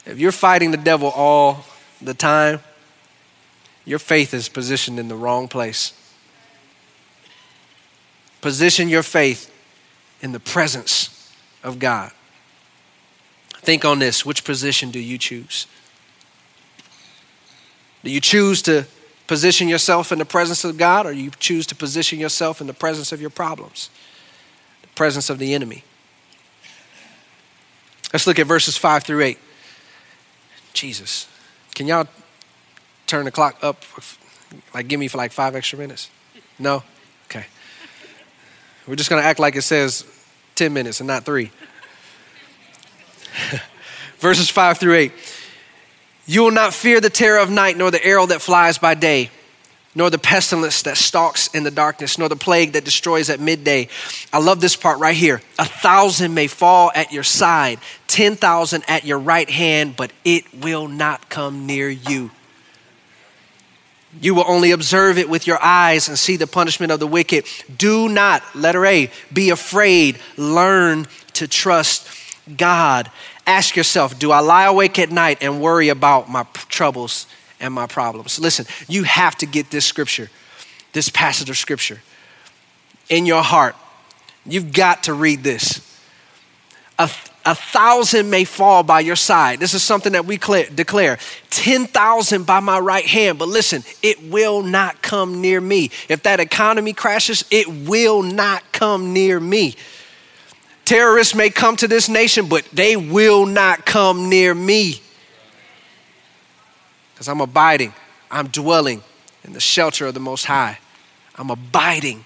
If 0.06 0.20
you're 0.20 0.32
fighting 0.32 0.72
the 0.72 0.78
devil 0.78 1.10
all 1.10 1.66
the 2.02 2.14
time, 2.14 2.60
your 3.84 4.00
faith 4.00 4.34
is 4.34 4.48
positioned 4.50 5.00
in 5.00 5.08
the 5.08 5.16
wrong 5.16 5.48
place. 5.48 5.94
Position 8.42 8.88
your 8.88 9.04
faith 9.04 9.54
in 10.22 10.32
the 10.32 10.40
presence 10.40 11.34
of 11.64 11.80
God. 11.80 12.12
Think 13.58 13.84
on 13.84 14.00
this 14.00 14.26
which 14.26 14.44
position 14.44 14.92
do 14.92 15.00
you 15.00 15.18
choose? 15.18 15.68
Do 18.04 18.12
you 18.12 18.22
choose 18.22 18.62
to 18.64 18.86
position 19.28 19.68
yourself 19.68 20.12
in 20.12 20.20
the 20.20 20.26
presence 20.26 20.64
of 20.64 20.78
God 20.78 21.06
or 21.06 21.12
you 21.12 21.32
choose 21.40 21.68
to 21.68 21.76
position 21.76 22.20
yourself 22.20 22.62
in 22.62 22.68
the 22.68 22.74
presence 22.74 23.12
of 23.12 23.20
your 23.20 23.30
problems, 23.30 23.90
the 24.82 24.88
presence 24.90 25.30
of 25.30 25.40
the 25.40 25.54
enemy? 25.54 25.84
Let's 28.14 28.26
look 28.26 28.40
at 28.40 28.48
verses 28.48 28.78
5 28.78 29.04
through 29.04 29.22
8. 29.22 29.38
Jesus. 30.74 31.28
Can 31.76 31.88
y'all 31.88 32.08
turn 33.06 33.26
the 33.26 33.32
clock 33.32 33.58
up? 33.62 33.84
Like, 34.74 34.88
give 34.88 35.00
me 35.00 35.08
for 35.08 35.18
like 35.18 35.32
five 35.32 35.56
extra 35.56 35.78
minutes? 35.78 36.10
No? 36.58 36.84
Okay. 37.26 37.46
We're 38.88 38.96
just 38.96 39.10
going 39.10 39.22
to 39.22 39.28
act 39.28 39.40
like 39.40 39.56
it 39.56 39.64
says 39.64 40.06
10 40.56 40.72
minutes 40.72 41.00
and 41.00 41.08
not 41.08 41.26
three. 41.26 41.52
Verses 44.20 44.50
5 44.50 44.78
through 44.78 44.94
8. 44.94 45.12
You 46.28 46.44
will 46.44 46.52
not 46.52 46.74
fear 46.74 47.00
the 47.00 47.10
terror 47.10 47.40
of 47.40 47.50
night, 47.50 47.78
nor 47.78 47.90
the 47.90 48.06
arrow 48.06 48.26
that 48.26 48.42
flies 48.42 48.78
by 48.78 48.96
day, 48.96 49.32
nor 49.96 50.10
the 50.10 50.18
pestilence 50.18 50.82
that 50.82 50.98
stalks 50.98 51.48
in 51.56 51.64
the 51.64 51.72
darkness, 51.72 52.18
nor 52.18 52.28
the 52.28 52.36
plague 52.36 52.74
that 52.74 52.84
destroys 52.84 53.30
at 53.30 53.40
midday. 53.40 53.88
I 54.34 54.40
love 54.40 54.60
this 54.60 54.76
part 54.76 55.00
right 55.00 55.16
here. 55.16 55.42
A 55.58 55.66
thousand 55.66 56.34
may 56.34 56.48
fall 56.48 56.92
at 56.94 57.14
your 57.14 57.24
side, 57.24 57.80
10,000 58.08 58.84
at 58.90 59.06
your 59.06 59.20
right 59.20 59.50
hand, 59.50 59.96
but 59.96 60.12
it 60.26 60.44
will 60.62 60.90
not 60.90 61.30
come 61.30 61.66
near 61.66 61.90
you. 61.90 62.30
You 64.20 64.36
will 64.36 64.46
only 64.48 64.72
observe 64.72 65.18
it 65.18 65.30
with 65.30 65.48
your 65.48 65.64
eyes 65.64 66.10
and 66.10 66.20
see 66.20 66.36
the 66.36 66.48
punishment 66.48 66.92
of 66.92 67.00
the 67.00 67.08
wicked. 67.08 67.46
Do 67.78 68.10
not, 68.10 68.44
letter 68.54 68.86
A, 68.86 69.10
be 69.32 69.50
afraid. 69.50 70.20
Learn 70.36 71.08
to 71.34 71.48
trust 71.48 72.08
God. 72.56 73.12
Ask 73.48 73.78
yourself 73.78 74.20
Do 74.20 74.32
I 74.32 74.42
lie 74.42 74.66
awake 74.66 75.00
at 75.00 75.10
night 75.10 75.40
and 75.42 75.62
worry 75.62 75.90
about 75.90 76.30
my 76.30 76.44
troubles 76.68 77.26
and 77.60 77.74
my 77.74 77.88
problems? 77.88 78.40
Listen, 78.40 78.66
you 78.88 79.04
have 79.04 79.36
to 79.38 79.46
get 79.46 79.72
this 79.72 79.86
scripture, 79.86 80.30
this 80.92 81.10
passage 81.10 81.50
of 81.50 81.58
scripture 81.58 82.02
in 83.10 83.26
your 83.26 83.42
heart. 83.42 83.76
You've 84.46 84.74
got 84.74 85.04
to 85.04 85.14
read 85.14 85.44
this. 85.44 85.82
A, 87.00 87.10
a 87.46 87.56
thousand 87.56 88.30
may 88.30 88.44
fall 88.44 88.84
by 88.84 89.00
your 89.02 89.16
side. 89.16 89.60
This 89.60 89.74
is 89.74 89.84
something 89.84 90.14
that 90.14 90.26
we 90.26 90.38
declare. 90.38 91.18
10,000 91.50 92.46
by 92.46 92.60
my 92.60 92.80
right 92.80 93.06
hand. 93.06 93.40
But 93.40 93.48
listen, 93.48 93.84
it 94.02 94.24
will 94.24 94.64
not 94.64 95.02
come 95.02 95.42
near 95.42 95.62
me. 95.62 95.92
If 96.10 96.24
that 96.24 96.40
economy 96.40 96.94
crashes, 96.94 97.46
it 97.52 97.68
will 97.88 98.24
not 98.24 98.64
come 98.72 99.14
near 99.14 99.40
me. 99.40 99.76
Terrorists 100.88 101.36
may 101.36 101.50
come 101.50 101.76
to 101.76 101.88
this 101.90 102.08
nation, 102.08 102.48
but 102.48 102.64
they 102.72 102.96
will 102.96 103.46
not 103.46 103.86
come 103.86 104.30
near 104.30 104.56
me. 104.56 105.02
Because 107.14 107.28
I'm 107.28 107.42
abiding, 107.42 107.92
I'm 108.32 108.48
dwelling 108.48 109.04
in 109.44 109.52
the 109.52 109.60
shelter 109.60 110.06
of 110.06 110.14
the 110.14 110.22
Most 110.22 110.46
High. 110.46 110.80
I'm 111.36 111.50
abiding, 111.50 112.24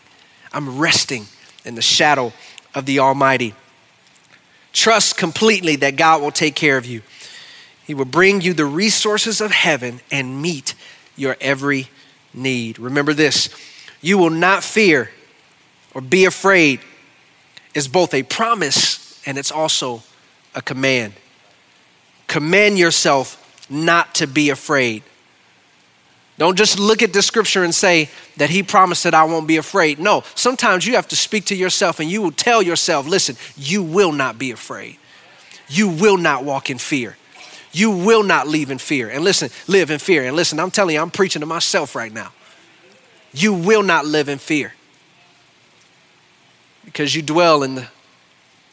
I'm 0.54 0.78
resting 0.78 1.26
in 1.66 1.74
the 1.74 1.82
shadow 1.82 2.34
of 2.76 2.86
the 2.86 3.00
Almighty. 3.00 3.56
Trust 4.74 5.18
completely 5.18 5.76
that 5.78 5.96
God 5.96 6.22
will 6.22 6.30
take 6.30 6.54
care 6.54 6.78
of 6.78 6.86
you. 6.86 7.02
He 7.88 7.96
will 7.96 8.06
bring 8.06 8.42
you 8.42 8.54
the 8.54 8.66
resources 8.66 9.42
of 9.42 9.50
heaven 9.50 10.02
and 10.12 10.40
meet 10.40 10.76
your 11.16 11.36
every 11.42 11.90
need. 12.32 12.78
Remember 12.78 13.16
this 13.16 13.50
you 14.02 14.20
will 14.20 14.30
not 14.30 14.64
fear 14.64 15.10
or 15.96 16.02
be 16.02 16.26
afraid 16.26 16.80
is 17.74 17.88
both 17.88 18.14
a 18.14 18.24
promise 18.24 19.22
and 19.26 19.38
it's 19.38 19.52
also 19.52 20.04
a 20.56 20.62
command. 20.62 21.14
Command 22.28 22.78
yourself 22.78 23.38
not 23.70 24.16
to 24.16 24.28
be 24.28 24.50
afraid. 24.50 25.04
Don't 26.38 26.58
just 26.58 26.80
look 26.80 27.04
at 27.04 27.14
the 27.14 27.22
scripture 27.22 27.64
and 27.64 27.74
say 27.74 28.10
that 28.38 28.50
he 28.50 28.64
promised 28.64 29.04
that 29.04 29.14
I 29.14 29.26
won't 29.26 29.48
be 29.48 29.58
afraid. 29.58 30.00
No, 30.00 30.24
sometimes 30.34 30.88
you 30.88 30.96
have 30.96 31.08
to 31.10 31.16
speak 31.16 31.46
to 31.46 31.56
yourself 31.56 32.00
and 32.00 32.10
you 32.10 32.22
will 32.22 32.32
tell 32.32 32.62
yourself, 32.62 33.08
listen, 33.08 33.36
you 33.56 33.84
will 33.84 34.12
not 34.12 34.40
be 34.40 34.52
afraid. 34.52 34.98
You 35.68 35.90
will 35.90 36.18
not 36.18 36.44
walk 36.44 36.70
in 36.70 36.78
fear. 36.78 37.16
You 37.72 37.92
will 37.92 38.24
not 38.24 38.48
live 38.48 38.72
in 38.72 38.80
fear. 38.80 39.10
And 39.10 39.24
listen, 39.24 39.50
live 39.68 39.92
in 39.92 40.00
fear. 40.00 40.26
And 40.26 40.36
listen, 40.36 40.60
I'm 40.60 40.72
telling 40.72 40.96
you, 40.96 41.02
I'm 41.02 41.12
preaching 41.12 41.42
to 41.42 41.46
myself 41.46 41.96
right 41.96 42.12
now. 42.12 42.34
You 43.34 43.54
will 43.54 43.84
not 43.84 44.06
live 44.06 44.28
in 44.28 44.40
fear 44.40 44.74
because 46.86 47.16
you 47.16 47.22
dwell 47.22 47.64
in 47.64 47.76
the 47.76 47.88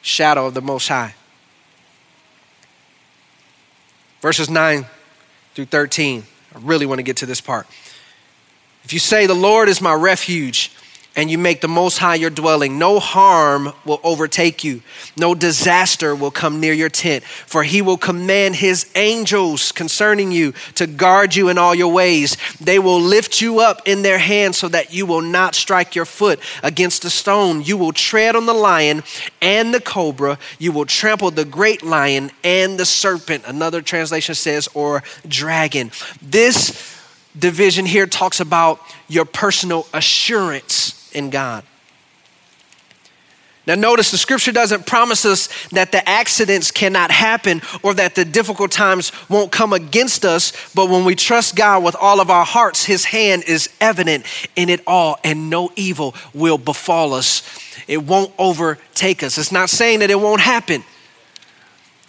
shadow 0.03 0.47
of 0.47 0.55
the 0.55 0.61
Most 0.61 0.89
High. 0.89 1.15
Verses 4.21 4.51
9 4.51 4.87
through 5.55 5.67
13. 5.67 6.25
I 6.55 6.59
really 6.61 6.87
want 6.87 6.99
to 6.99 7.03
get 7.03 7.17
to 7.19 7.27
this 7.27 7.41
part. 7.41 7.67
If 8.85 8.93
you 8.93 8.99
say, 8.99 9.27
The 9.27 9.35
Lord 9.35 9.69
is 9.69 9.81
my 9.81 9.95
refuge, 9.95 10.73
and 11.17 11.31
you 11.31 11.37
make 11.37 11.61
the 11.61 11.69
Most 11.69 11.99
High 11.99 12.15
your 12.15 12.31
dwelling, 12.31 12.79
no 12.79 13.01
harm 13.01 13.73
will 13.85 14.01
overtake 14.05 14.63
you, 14.63 14.83
no 15.17 15.35
disaster 15.35 16.15
will 16.15 16.31
come 16.31 16.61
near 16.61 16.73
your 16.73 16.89
tent, 16.89 17.25
for 17.25 17.65
he 17.65 17.83
will 17.83 17.97
command 17.97 18.55
his 18.55 18.89
angels 18.95 19.73
concerning 19.73 20.31
you 20.31 20.53
to 20.77 20.87
guard 20.87 21.35
you 21.35 21.49
in 21.49 21.59
all 21.59 21.75
your 21.75 21.93
ways. 21.93 22.37
They 22.61 22.79
will 22.79 23.01
lift 23.01 23.41
you 23.41 23.59
up 23.59 23.83
in 23.87 24.03
their 24.03 24.19
hands 24.19 24.59
so 24.59 24.69
that 24.69 24.93
you 24.93 25.07
will 25.07 25.21
not 25.21 25.55
strike 25.57 25.95
your 25.97 26.05
foot 26.05 26.39
against 26.63 27.05
a 27.05 27.11
stone. 27.11 27.63
You 27.63 27.77
will 27.77 27.93
tread 27.93 28.37
on 28.37 28.47
the 28.47 28.55
lion 28.55 29.03
and 29.43 29.75
the 29.75 29.81
cobra, 29.81 30.39
you 30.59 30.71
will 30.71 30.87
trample 30.87 31.33
the 31.33 31.45
great 31.45 31.83
lion 31.83 32.31
and 32.45 32.79
the 32.79 32.87
serpent. 32.87 33.43
Another 33.47 33.83
translation 33.83 34.35
says, 34.35 34.69
or 34.73 35.03
dragon. 35.27 35.91
This 36.23 36.97
division 37.37 37.87
here 37.87 38.07
talks 38.07 38.41
about 38.41 38.81
your 39.09 39.25
personal 39.25 39.87
assurance 39.93 40.98
in 41.13 41.31
God. 41.31 41.65
Now, 43.69 43.75
notice 43.75 44.11
the 44.11 44.17
scripture 44.17 44.51
doesn't 44.51 44.87
promise 44.87 45.27
us 45.27 45.51
that 45.73 45.93
the 45.93 46.09
accidents 46.09 46.71
cannot 46.71 47.11
happen 47.11 47.61
or 47.83 47.93
that 47.93 48.15
the 48.15 48.25
difficult 48.25 48.71
times 48.71 49.13
won't 49.29 49.53
come 49.53 49.75
against 49.75 50.25
us, 50.25 50.55
but 50.75 50.89
when 50.89 51.05
we 51.05 51.15
trust 51.15 51.55
God 51.55 51.85
with 51.85 51.95
all 51.95 52.23
of 52.23 52.31
our 52.31 52.47
hearts, 52.47 52.87
His 52.87 53.05
hand 53.05 53.45
is 53.47 53.69
evident 53.79 54.25
in 54.57 54.71
it 54.71 54.81
all, 54.87 55.19
and 55.23 55.51
no 55.51 55.71
evil 55.77 56.15
will 56.33 56.57
befall 56.57 57.13
us. 57.13 57.43
It 57.87 57.99
won't 57.99 58.33
overtake 58.39 59.23
us. 59.23 59.37
It's 59.37 59.53
not 59.53 59.69
saying 59.69 59.99
that 59.99 60.11
it 60.11 60.19
won't 60.19 60.41
happen. 60.41 60.83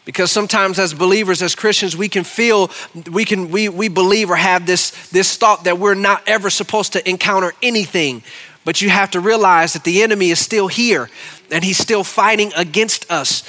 Because 0.05 0.31
sometimes 0.31 0.79
as 0.79 0.93
believers, 0.93 1.41
as 1.41 1.55
Christians, 1.55 1.95
we 1.95 2.07
can 2.07 2.23
feel, 2.23 2.71
we 3.11 3.25
can, 3.25 3.51
we, 3.51 3.67
we 3.67 3.89
believe 3.89 4.31
or 4.31 4.37
have 4.37 4.65
this, 4.65 5.09
this 5.09 5.35
thought 5.35 5.65
that 5.65 5.77
we're 5.77 5.93
not 5.93 6.23
ever 6.25 6.49
supposed 6.49 6.93
to 6.93 7.07
encounter 7.07 7.53
anything. 7.61 8.23
But 8.65 8.81
you 8.81 8.89
have 8.89 9.11
to 9.11 9.19
realize 9.19 9.73
that 9.73 9.83
the 9.83 10.03
enemy 10.03 10.29
is 10.29 10.39
still 10.39 10.67
here 10.67 11.09
and 11.51 11.63
he's 11.63 11.77
still 11.77 12.03
fighting 12.03 12.51
against 12.55 13.09
us. 13.11 13.43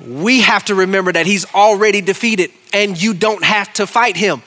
We 0.00 0.40
have 0.40 0.64
to 0.66 0.74
remember 0.74 1.12
that 1.12 1.26
he's 1.26 1.44
already 1.54 2.00
defeated 2.00 2.50
and 2.72 3.00
you 3.00 3.12
don't 3.12 3.44
have 3.44 3.72
to 3.74 3.86
fight 3.86 4.16
him. 4.16 4.42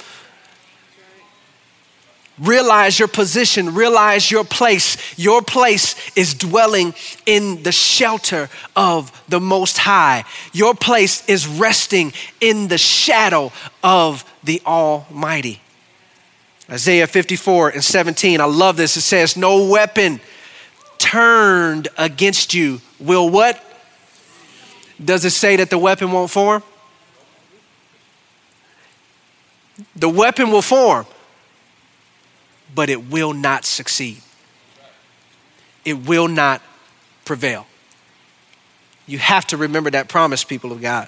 Realize 2.40 2.98
your 2.98 3.08
position, 3.08 3.76
realize 3.76 4.32
your 4.32 4.44
place. 4.44 4.98
Your 5.20 5.44
place 5.44 5.96
is 6.18 6.34
dwelling 6.34 6.96
in 7.28 7.62
the 7.62 7.72
shelter 7.72 8.50
of 8.76 9.12
the 9.30 9.40
Most 9.40 9.78
High. 9.78 10.24
Your 10.52 10.74
place 10.74 11.28
is 11.30 11.46
resting 11.46 12.12
in 12.42 12.70
the 12.70 12.80
shadow 12.80 13.52
of 13.84 14.26
the 14.44 14.64
Almighty. 14.66 15.62
Isaiah 16.74 17.06
54 17.06 17.70
and 17.70 17.84
17, 17.84 18.42
I 18.42 18.46
love 18.46 18.78
this. 18.78 18.98
It 18.98 19.02
says, 19.02 19.38
No 19.38 19.70
weapon 19.70 20.20
turned 20.98 21.88
against 22.00 22.56
you 22.56 22.82
will 23.00 23.30
what? 23.30 23.64
Does 25.04 25.24
it 25.24 25.32
say 25.32 25.56
that 25.58 25.70
the 25.70 25.78
weapon 25.78 26.12
won't 26.12 26.32
form? 26.32 26.64
The 29.96 30.10
weapon 30.10 30.50
will 30.50 30.64
form, 30.64 31.06
but 32.74 32.90
it 32.90 33.08
will 33.10 33.34
not 33.34 33.66
succeed. 33.66 34.22
It 35.86 36.08
will 36.08 36.28
not 36.28 36.62
prevail. 37.24 37.68
You 39.06 39.20
have 39.20 39.46
to 39.48 39.58
remember 39.58 39.92
that 39.92 40.08
promise, 40.08 40.44
people 40.44 40.72
of 40.72 40.82
God. 40.82 41.08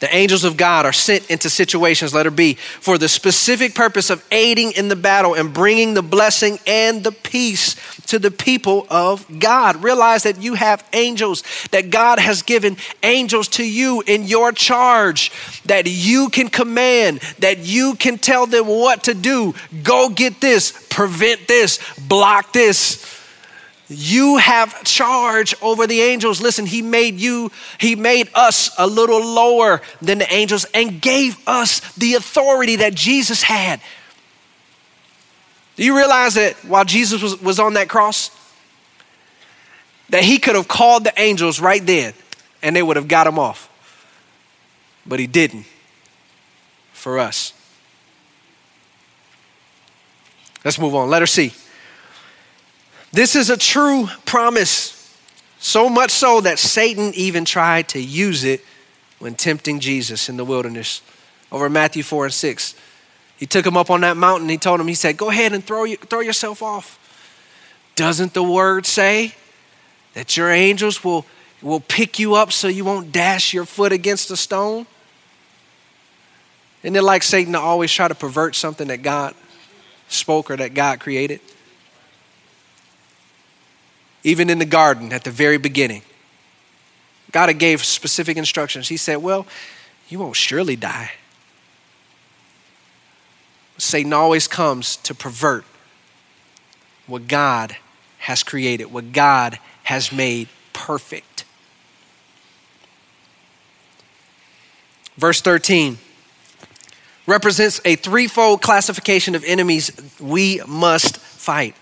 The 0.00 0.14
angels 0.14 0.44
of 0.44 0.56
God 0.56 0.86
are 0.86 0.92
sent 0.92 1.30
into 1.30 1.50
situations, 1.50 2.14
letter 2.14 2.30
B, 2.30 2.54
for 2.54 2.96
the 2.96 3.08
specific 3.08 3.74
purpose 3.74 4.08
of 4.08 4.26
aiding 4.32 4.72
in 4.72 4.88
the 4.88 4.96
battle 4.96 5.34
and 5.34 5.52
bringing 5.52 5.92
the 5.92 6.02
blessing 6.02 6.58
and 6.66 7.04
the 7.04 7.12
peace 7.12 7.76
to 8.06 8.18
the 8.18 8.30
people 8.30 8.86
of 8.88 9.26
God. 9.38 9.84
Realize 9.84 10.22
that 10.22 10.42
you 10.42 10.54
have 10.54 10.88
angels, 10.94 11.44
that 11.70 11.90
God 11.90 12.18
has 12.18 12.42
given 12.42 12.78
angels 13.02 13.46
to 13.48 13.64
you 13.64 14.02
in 14.06 14.24
your 14.24 14.52
charge, 14.52 15.30
that 15.66 15.86
you 15.86 16.30
can 16.30 16.48
command, 16.48 17.20
that 17.40 17.58
you 17.58 17.94
can 17.94 18.16
tell 18.16 18.46
them 18.46 18.66
what 18.66 19.04
to 19.04 19.12
do. 19.12 19.54
Go 19.82 20.08
get 20.08 20.40
this, 20.40 20.86
prevent 20.88 21.46
this, 21.46 21.78
block 22.08 22.54
this. 22.54 23.19
You 23.92 24.36
have 24.36 24.84
charge 24.84 25.52
over 25.60 25.84
the 25.84 26.00
angels. 26.00 26.40
Listen, 26.40 26.64
he 26.64 26.80
made 26.80 27.18
you, 27.18 27.50
he 27.78 27.96
made 27.96 28.30
us 28.36 28.70
a 28.78 28.86
little 28.86 29.18
lower 29.18 29.82
than 30.00 30.18
the 30.18 30.32
angels 30.32 30.64
and 30.72 31.02
gave 31.02 31.36
us 31.44 31.80
the 31.94 32.14
authority 32.14 32.76
that 32.76 32.94
Jesus 32.94 33.42
had. 33.42 33.80
Do 35.74 35.84
you 35.84 35.96
realize 35.96 36.34
that 36.34 36.54
while 36.64 36.84
Jesus 36.84 37.20
was, 37.20 37.42
was 37.42 37.58
on 37.58 37.74
that 37.74 37.88
cross, 37.88 38.30
that 40.10 40.22
he 40.22 40.38
could 40.38 40.54
have 40.54 40.68
called 40.68 41.02
the 41.02 41.12
angels 41.20 41.58
right 41.58 41.84
then 41.84 42.14
and 42.62 42.76
they 42.76 42.84
would 42.84 42.94
have 42.94 43.08
got 43.08 43.26
him 43.26 43.40
off? 43.40 43.66
But 45.04 45.18
he 45.18 45.26
didn't 45.26 45.66
for 46.92 47.18
us. 47.18 47.54
Let's 50.64 50.78
move 50.78 50.94
on. 50.94 51.10
Letter 51.10 51.26
C. 51.26 51.52
This 53.12 53.34
is 53.34 53.50
a 53.50 53.56
true 53.56 54.08
promise, 54.24 54.96
so 55.58 55.88
much 55.88 56.10
so 56.10 56.40
that 56.40 56.58
Satan 56.58 57.12
even 57.14 57.44
tried 57.44 57.88
to 57.88 58.00
use 58.00 58.44
it 58.44 58.64
when 59.18 59.34
tempting 59.34 59.80
Jesus 59.80 60.28
in 60.28 60.36
the 60.36 60.44
wilderness. 60.44 61.02
Over 61.52 61.68
Matthew 61.68 62.04
4 62.04 62.26
and 62.26 62.34
6. 62.34 62.74
He 63.36 63.46
took 63.46 63.66
him 63.66 63.76
up 63.76 63.90
on 63.90 64.02
that 64.02 64.16
mountain. 64.16 64.48
He 64.48 64.58
told 64.58 64.80
him, 64.80 64.86
he 64.86 64.94
said, 64.94 65.16
Go 65.16 65.30
ahead 65.30 65.52
and 65.52 65.64
throw, 65.64 65.84
you, 65.84 65.96
throw 65.96 66.20
yourself 66.20 66.62
off. 66.62 66.98
Doesn't 67.96 68.34
the 68.34 68.42
word 68.42 68.86
say 68.86 69.34
that 70.14 70.36
your 70.36 70.50
angels 70.50 71.02
will, 71.02 71.26
will 71.60 71.80
pick 71.80 72.18
you 72.18 72.34
up 72.34 72.52
so 72.52 72.68
you 72.68 72.84
won't 72.84 73.10
dash 73.10 73.52
your 73.52 73.64
foot 73.64 73.92
against 73.92 74.30
a 74.30 74.36
stone? 74.36 74.86
Isn't 76.82 76.96
it 76.96 77.02
like 77.02 77.22
Satan 77.22 77.52
to 77.54 77.58
always 77.58 77.92
try 77.92 78.08
to 78.08 78.14
pervert 78.14 78.54
something 78.54 78.88
that 78.88 79.02
God 79.02 79.34
spoke 80.08 80.50
or 80.50 80.56
that 80.56 80.74
God 80.74 81.00
created? 81.00 81.40
Even 84.22 84.50
in 84.50 84.58
the 84.58 84.64
garden 84.64 85.12
at 85.12 85.24
the 85.24 85.30
very 85.30 85.58
beginning. 85.58 86.02
God 87.32 87.56
gave 87.58 87.84
specific 87.84 88.36
instructions. 88.36 88.88
He 88.88 88.96
said, 88.96 89.16
Well, 89.16 89.46
you 90.08 90.18
won't 90.18 90.36
surely 90.36 90.76
die. 90.76 91.12
Satan 93.78 94.12
always 94.12 94.46
comes 94.46 94.96
to 94.98 95.14
pervert 95.14 95.64
what 97.06 97.28
God 97.28 97.76
has 98.18 98.42
created, 98.42 98.92
what 98.92 99.12
God 99.12 99.58
has 99.84 100.12
made 100.12 100.48
perfect. 100.72 101.44
Verse 105.16 105.40
13 105.40 105.98
represents 107.26 107.80
a 107.84 107.96
threefold 107.96 108.60
classification 108.62 109.34
of 109.34 109.44
enemies 109.44 109.90
we 110.18 110.60
must 110.66 111.18
fight. 111.18 111.76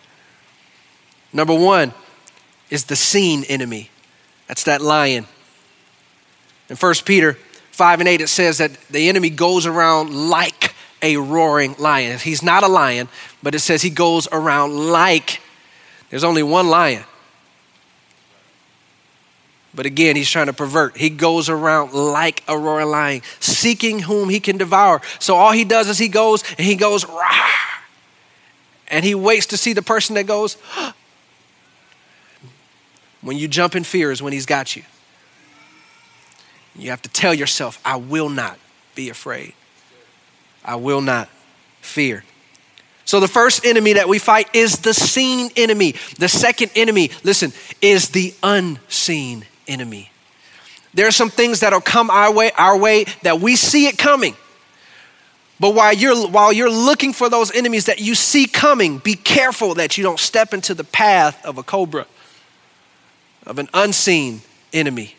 Number 1.32 1.54
one, 1.54 1.92
is 2.70 2.84
the 2.84 2.96
seen 2.96 3.44
enemy. 3.44 3.90
That's 4.46 4.64
that 4.64 4.80
lion. 4.80 5.26
In 6.68 6.76
1 6.76 6.94
Peter 7.04 7.34
5 7.72 8.00
and 8.00 8.08
8, 8.08 8.20
it 8.20 8.28
says 8.28 8.58
that 8.58 8.72
the 8.90 9.08
enemy 9.08 9.30
goes 9.30 9.66
around 9.66 10.12
like 10.30 10.74
a 11.02 11.16
roaring 11.16 11.76
lion. 11.78 12.18
He's 12.18 12.42
not 12.42 12.62
a 12.62 12.68
lion, 12.68 13.08
but 13.42 13.54
it 13.54 13.60
says 13.60 13.82
he 13.82 13.90
goes 13.90 14.28
around 14.32 14.90
like 14.90 15.40
there's 16.10 16.24
only 16.24 16.42
one 16.42 16.68
lion. 16.68 17.04
But 19.74 19.86
again, 19.86 20.16
he's 20.16 20.30
trying 20.30 20.46
to 20.46 20.52
pervert. 20.52 20.96
He 20.96 21.10
goes 21.10 21.48
around 21.48 21.92
like 21.92 22.42
a 22.48 22.58
roaring 22.58 22.88
lion, 22.88 23.22
seeking 23.38 24.00
whom 24.00 24.28
he 24.28 24.40
can 24.40 24.56
devour. 24.56 25.00
So 25.18 25.36
all 25.36 25.52
he 25.52 25.64
does 25.64 25.88
is 25.88 25.98
he 25.98 26.08
goes 26.08 26.42
and 26.56 26.66
he 26.66 26.74
goes, 26.74 27.06
Rah! 27.06 27.58
and 28.90 29.04
he 29.04 29.14
waits 29.14 29.46
to 29.46 29.56
see 29.56 29.72
the 29.72 29.82
person 29.82 30.14
that 30.14 30.26
goes, 30.26 30.56
when 33.28 33.36
you 33.36 33.46
jump 33.46 33.76
in 33.76 33.84
fear 33.84 34.10
is 34.10 34.22
when 34.22 34.32
he's 34.32 34.46
got 34.46 34.74
you. 34.74 34.82
You 36.74 36.88
have 36.88 37.02
to 37.02 37.10
tell 37.10 37.34
yourself, 37.34 37.78
I 37.84 37.96
will 37.96 38.30
not 38.30 38.58
be 38.94 39.10
afraid. 39.10 39.52
I 40.64 40.76
will 40.76 41.02
not 41.02 41.28
fear. 41.82 42.24
So, 43.04 43.20
the 43.20 43.28
first 43.28 43.66
enemy 43.66 43.92
that 43.92 44.08
we 44.08 44.18
fight 44.18 44.54
is 44.54 44.78
the 44.78 44.94
seen 44.94 45.50
enemy. 45.56 45.94
The 46.18 46.28
second 46.30 46.70
enemy, 46.74 47.10
listen, 47.22 47.52
is 47.82 48.08
the 48.08 48.34
unseen 48.42 49.44
enemy. 49.66 50.10
There 50.94 51.06
are 51.06 51.12
some 51.12 51.28
things 51.28 51.60
that'll 51.60 51.82
come 51.82 52.08
our 52.08 52.32
way, 52.32 52.50
our 52.56 52.78
way 52.78 53.04
that 53.24 53.40
we 53.40 53.56
see 53.56 53.88
it 53.88 53.98
coming. 53.98 54.36
But 55.60 55.74
while 55.74 55.92
you're, 55.92 56.28
while 56.28 56.50
you're 56.50 56.70
looking 56.70 57.12
for 57.12 57.28
those 57.28 57.54
enemies 57.54 57.86
that 57.86 58.00
you 58.00 58.14
see 58.14 58.46
coming, 58.46 58.96
be 58.96 59.16
careful 59.16 59.74
that 59.74 59.98
you 59.98 60.02
don't 60.02 60.18
step 60.18 60.54
into 60.54 60.72
the 60.72 60.84
path 60.84 61.44
of 61.44 61.58
a 61.58 61.62
cobra 61.62 62.06
of 63.48 63.58
an 63.58 63.68
unseen 63.72 64.42
enemy. 64.72 65.16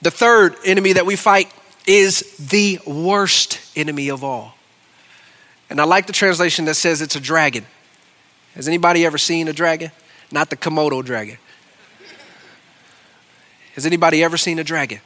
The 0.00 0.10
third 0.10 0.54
enemy 0.64 0.92
that 0.92 1.04
we 1.04 1.16
fight 1.16 1.52
is 1.86 2.36
the 2.38 2.78
worst 2.86 3.60
enemy 3.76 4.08
of 4.08 4.22
all. 4.22 4.54
And 5.68 5.80
I 5.80 5.84
like 5.84 6.06
the 6.06 6.12
translation 6.12 6.64
that 6.66 6.74
says 6.74 7.02
it's 7.02 7.16
a 7.16 7.20
dragon. 7.20 7.66
Has 8.54 8.68
anybody 8.68 9.04
ever 9.04 9.18
seen 9.18 9.48
a 9.48 9.52
dragon? 9.52 9.90
Not 10.30 10.50
the 10.50 10.56
Komodo 10.56 11.04
dragon. 11.04 11.38
Has 13.74 13.84
anybody 13.84 14.22
ever 14.22 14.36
seen 14.36 14.60
a 14.60 14.64
dragon? 14.64 15.00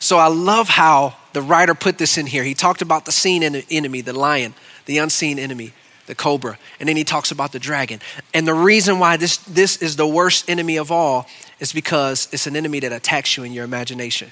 So 0.00 0.18
I 0.18 0.26
love 0.26 0.68
how 0.68 1.14
the 1.32 1.42
writer 1.42 1.74
put 1.74 1.98
this 1.98 2.18
in 2.18 2.26
here. 2.26 2.42
He 2.42 2.54
talked 2.54 2.82
about 2.82 3.04
the 3.04 3.12
seen 3.12 3.44
enemy, 3.44 4.00
the 4.00 4.12
lion 4.12 4.54
the 4.86 4.98
unseen 4.98 5.38
enemy, 5.38 5.72
the 6.06 6.14
cobra. 6.14 6.58
And 6.80 6.88
then 6.88 6.96
he 6.96 7.04
talks 7.04 7.30
about 7.30 7.52
the 7.52 7.58
dragon. 7.58 8.00
And 8.32 8.46
the 8.46 8.54
reason 8.54 8.98
why 8.98 9.16
this, 9.16 9.36
this 9.38 9.76
is 9.82 9.96
the 9.96 10.06
worst 10.06 10.48
enemy 10.48 10.76
of 10.76 10.90
all 10.90 11.26
is 11.60 11.72
because 11.72 12.28
it's 12.32 12.46
an 12.46 12.56
enemy 12.56 12.80
that 12.80 12.92
attacks 12.92 13.36
you 13.36 13.44
in 13.44 13.52
your 13.52 13.64
imagination. 13.64 14.30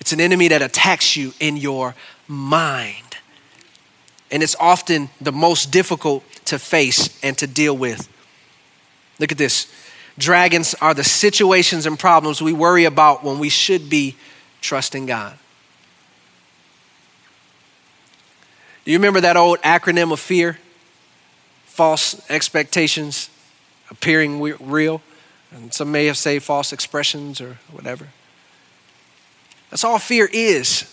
It's 0.00 0.12
an 0.12 0.20
enemy 0.20 0.48
that 0.48 0.62
attacks 0.62 1.16
you 1.16 1.32
in 1.38 1.56
your 1.56 1.94
mind. 2.26 3.16
And 4.30 4.42
it's 4.42 4.56
often 4.58 5.10
the 5.20 5.30
most 5.30 5.70
difficult 5.70 6.24
to 6.46 6.58
face 6.58 7.18
and 7.22 7.38
to 7.38 7.46
deal 7.46 7.76
with. 7.76 8.08
Look 9.18 9.30
at 9.30 9.38
this. 9.38 9.72
Dragons 10.18 10.74
are 10.80 10.92
the 10.92 11.04
situations 11.04 11.86
and 11.86 11.98
problems 11.98 12.42
we 12.42 12.52
worry 12.52 12.84
about 12.84 13.22
when 13.22 13.38
we 13.38 13.48
should 13.48 13.88
be 13.88 14.16
trusting 14.60 15.06
God. 15.06 15.38
Do 18.71 18.71
you 18.90 18.98
remember 18.98 19.20
that 19.20 19.36
old 19.36 19.58
acronym 19.60 20.12
of 20.12 20.20
fear? 20.20 20.58
False 21.66 22.28
expectations 22.30 23.30
appearing 23.90 24.40
real. 24.40 25.00
And 25.52 25.72
some 25.72 25.92
may 25.92 26.06
have 26.06 26.16
said 26.16 26.42
false 26.42 26.72
expressions 26.72 27.40
or 27.40 27.58
whatever. 27.70 28.08
That's 29.70 29.84
all 29.84 29.98
fear 29.98 30.28
is. 30.32 30.88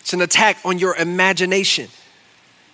It's 0.00 0.12
an 0.12 0.20
attack 0.20 0.58
on 0.64 0.78
your 0.78 0.96
imagination, 0.96 1.88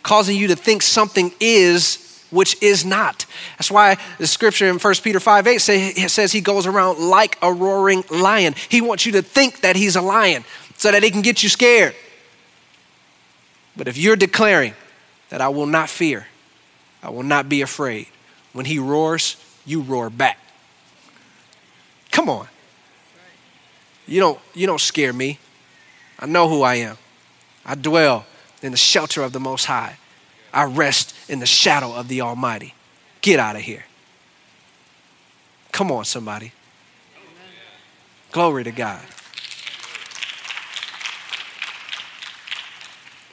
causing 0.03 0.37
you 0.37 0.49
to 0.49 0.57
think 0.57 0.83
something 0.83 1.33
is 1.41 2.05
which 2.31 2.63
is 2.63 2.85
not. 2.85 3.25
That's 3.57 3.71
why 3.71 3.97
the 4.19 4.27
scripture 4.27 4.69
in 4.69 4.79
1 4.79 4.95
Peter 5.03 5.21
5 5.21 5.47
8 5.47 5.59
say, 5.59 5.93
says 6.09 6.33
he 6.33 6.41
goes 6.41 6.67
around 6.67 6.99
like 6.99 7.39
a 7.43 7.53
roaring 7.53 8.05
lion. 8.11 8.55
He 8.69 8.81
wants 8.81 9.07
you 9.07 9.13
to 9.13 9.23
think 9.23 9.61
that 9.61 9.77
he's 9.77 9.97
a 9.97 10.03
lion 10.03 10.45
so 10.77 10.91
that 10.91 11.03
he 11.03 11.11
can 11.11 11.23
get 11.23 11.43
you 11.43 11.49
scared. 11.49 11.95
But 13.79 13.87
if 13.87 13.97
you're 13.97 14.17
declaring 14.17 14.75
that 15.31 15.41
I 15.41 15.49
will 15.49 15.67
not 15.67 15.89
fear, 15.89 16.27
I 17.03 17.11
will 17.11 17.23
not 17.23 17.49
be 17.49 17.63
afraid, 17.63 18.09
when 18.53 18.67
he 18.67 18.79
roars, 18.79 19.37
you 19.65 19.81
roar 19.81 20.11
back. 20.11 20.37
Come 22.11 22.29
on. 22.29 22.49
You 24.07 24.21
don't, 24.21 24.41
you 24.53 24.67
don't 24.67 24.81
scare 24.81 25.13
me. 25.13 25.39
I 26.19 26.27
know 26.27 26.49
who 26.49 26.63
I 26.63 26.75
am. 26.75 26.99
I 27.65 27.77
dwell 27.77 28.27
in 28.63 28.73
the 28.73 28.79
shelter 28.79 29.23
of 29.23 29.33
the 29.33 29.39
Most 29.39 29.67
High. 29.67 29.97
I 30.53 30.65
rest 30.65 31.15
in 31.29 31.39
the 31.39 31.47
shadow 31.47 31.95
of 31.95 32.09
the 32.09 32.23
Almighty. 32.23 32.75
Get 33.21 33.39
out 33.39 33.55
of 33.55 33.63
here. 33.63 33.85
Come 35.71 35.93
on, 35.93 36.05
somebody. 36.05 36.53
Glory 38.33 38.65
to 38.65 38.73
God. 38.73 39.03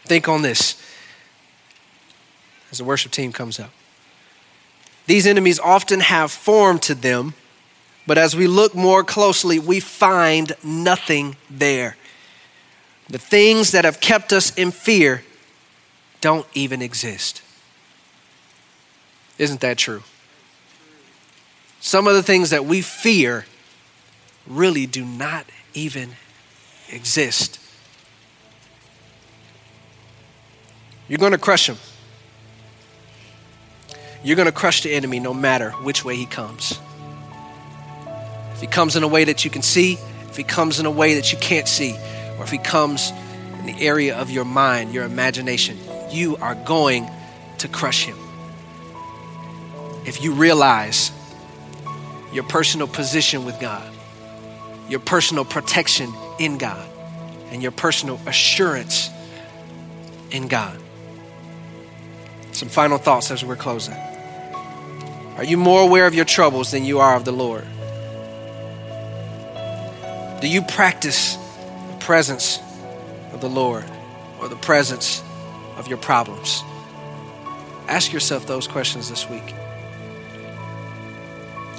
Think 0.05 0.27
on 0.27 0.41
this 0.41 0.81
as 2.71 2.77
the 2.77 2.83
worship 2.83 3.11
team 3.11 3.31
comes 3.31 3.59
up. 3.59 3.71
These 5.07 5.27
enemies 5.27 5.59
often 5.59 5.99
have 5.99 6.31
form 6.31 6.79
to 6.79 6.95
them, 6.95 7.33
but 8.07 8.17
as 8.17 8.35
we 8.35 8.47
look 8.47 8.75
more 8.75 9.03
closely, 9.03 9.59
we 9.59 9.79
find 9.79 10.53
nothing 10.63 11.37
there. 11.49 11.95
The 13.07 13.19
things 13.19 13.71
that 13.71 13.85
have 13.85 13.99
kept 13.99 14.33
us 14.33 14.53
in 14.55 14.71
fear 14.71 15.23
don't 16.21 16.47
even 16.53 16.81
exist. 16.81 17.43
Isn't 19.37 19.61
that 19.61 19.77
true? 19.77 20.03
Some 21.79 22.07
of 22.07 22.15
the 22.15 22.23
things 22.23 22.49
that 22.49 22.65
we 22.65 22.81
fear 22.81 23.45
really 24.47 24.87
do 24.87 25.05
not 25.05 25.45
even 25.73 26.15
exist. 26.89 27.59
You're 31.07 31.19
going 31.19 31.33
to 31.33 31.37
crush 31.37 31.69
him. 31.69 31.77
You're 34.23 34.35
going 34.35 34.47
to 34.47 34.51
crush 34.51 34.81
the 34.81 34.91
enemy 34.93 35.19
no 35.19 35.33
matter 35.33 35.71
which 35.71 36.03
way 36.03 36.15
he 36.15 36.25
comes. 36.25 36.79
If 38.53 38.61
he 38.61 38.67
comes 38.67 38.95
in 38.95 39.03
a 39.03 39.07
way 39.07 39.25
that 39.25 39.45
you 39.45 39.51
can 39.51 39.61
see, 39.61 39.99
if 40.29 40.37
he 40.37 40.43
comes 40.43 40.79
in 40.79 40.85
a 40.85 40.91
way 40.91 41.15
that 41.15 41.31
you 41.31 41.37
can't 41.37 41.67
see, 41.67 41.93
or 42.37 42.43
if 42.43 42.49
he 42.49 42.57
comes 42.57 43.11
in 43.59 43.65
the 43.67 43.85
area 43.85 44.17
of 44.17 44.31
your 44.31 44.45
mind, 44.45 44.93
your 44.93 45.03
imagination, 45.03 45.77
you 46.09 46.37
are 46.37 46.55
going 46.55 47.09
to 47.59 47.67
crush 47.67 48.05
him. 48.05 48.17
If 50.05 50.23
you 50.23 50.33
realize 50.33 51.11
your 52.33 52.43
personal 52.43 52.87
position 52.87 53.45
with 53.45 53.59
God, 53.59 53.91
your 54.89 54.99
personal 54.99 55.45
protection 55.45 56.11
in 56.39 56.57
God, 56.57 56.87
and 57.51 57.61
your 57.61 57.71
personal 57.71 58.19
assurance 58.25 59.09
in 60.31 60.47
God. 60.47 60.81
Some 62.55 62.69
final 62.69 62.97
thoughts 62.97 63.31
as 63.31 63.43
we're 63.43 63.57
closing. 63.57 63.97
Are 65.35 65.43
you 65.43 65.57
more 65.57 65.81
aware 65.81 66.07
of 66.07 66.15
your 66.15 66.23
troubles 66.23 66.71
than 66.71 66.85
you 66.85 66.99
are 66.99 67.17
of 67.17 67.25
the 67.25 67.33
Lord? 67.33 67.67
Do 70.39 70.47
you 70.47 70.61
practice 70.61 71.35
the 71.35 71.97
presence 71.99 72.61
of 73.33 73.41
the 73.41 73.49
Lord 73.49 73.83
or 74.39 74.47
the 74.47 74.55
presence 74.55 75.21
of 75.75 75.89
your 75.89 75.97
problems? 75.97 76.63
Ask 77.89 78.13
yourself 78.13 78.47
those 78.47 78.69
questions 78.69 79.09
this 79.09 79.29
week. 79.29 79.53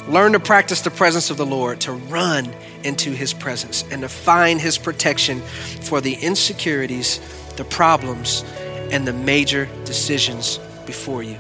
Learn 0.09 0.33
to 0.33 0.41
practice 0.41 0.83
the 0.83 0.91
presence 0.91 1.31
of 1.31 1.39
the 1.39 1.47
Lord, 1.47 1.81
to 1.81 1.93
run 1.93 2.53
into 2.85 3.12
his 3.12 3.33
presence, 3.33 3.83
and 3.91 4.03
to 4.03 4.11
find 4.11 4.61
his 4.61 4.77
protection 4.77 5.41
for 5.41 6.03
the 6.03 6.12
insecurities, 6.16 7.18
the 7.57 7.64
problems, 7.64 8.45
and 8.93 9.09
the 9.09 9.14
major 9.14 9.70
decisions 9.87 10.61
before 10.87 11.22
you. 11.22 11.37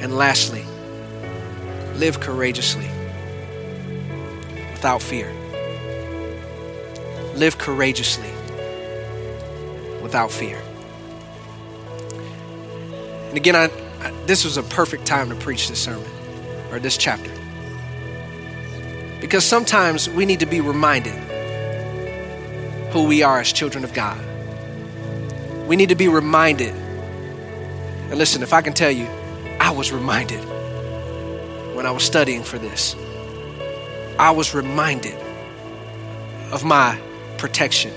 And 0.00 0.14
lastly, 0.16 0.64
live 1.94 2.20
courageously 2.20 2.88
without 4.72 5.02
fear. 5.02 5.32
Live 7.34 7.58
courageously 7.58 8.30
without 10.02 10.30
fear. 10.30 10.60
And 13.28 13.36
again, 13.36 13.56
I, 13.56 13.64
I, 14.00 14.10
this 14.26 14.44
was 14.44 14.56
a 14.56 14.62
perfect 14.62 15.06
time 15.06 15.28
to 15.30 15.34
preach 15.34 15.68
this 15.68 15.82
sermon 15.82 16.08
or 16.70 16.78
this 16.78 16.96
chapter. 16.96 17.30
Because 19.20 19.44
sometimes 19.44 20.08
we 20.08 20.26
need 20.26 20.40
to 20.40 20.46
be 20.46 20.60
reminded 20.60 21.14
who 22.92 23.04
we 23.04 23.22
are 23.22 23.40
as 23.40 23.52
children 23.52 23.82
of 23.82 23.92
God. 23.92 24.18
We 25.66 25.76
need 25.76 25.88
to 25.88 25.94
be 25.96 26.08
reminded. 26.08 26.74
And 28.08 28.18
listen, 28.18 28.42
if 28.42 28.52
I 28.52 28.62
can 28.62 28.72
tell 28.72 28.90
you, 28.90 29.06
I 29.60 29.70
was 29.70 29.90
reminded 29.92 30.40
when 31.74 31.86
I 31.86 31.90
was 31.90 32.04
studying 32.04 32.42
for 32.42 32.58
this. 32.58 32.94
I 34.18 34.30
was 34.30 34.54
reminded 34.54 35.14
of 36.52 36.64
my 36.64 36.98
protection, 37.36 37.92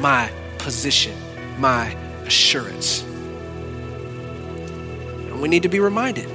my 0.00 0.30
position, 0.58 1.14
my 1.58 1.92
assurance. 2.24 3.02
And 5.28 5.40
we 5.40 5.48
need 5.48 5.62
to 5.64 5.68
be 5.68 5.80
reminded 5.80 6.28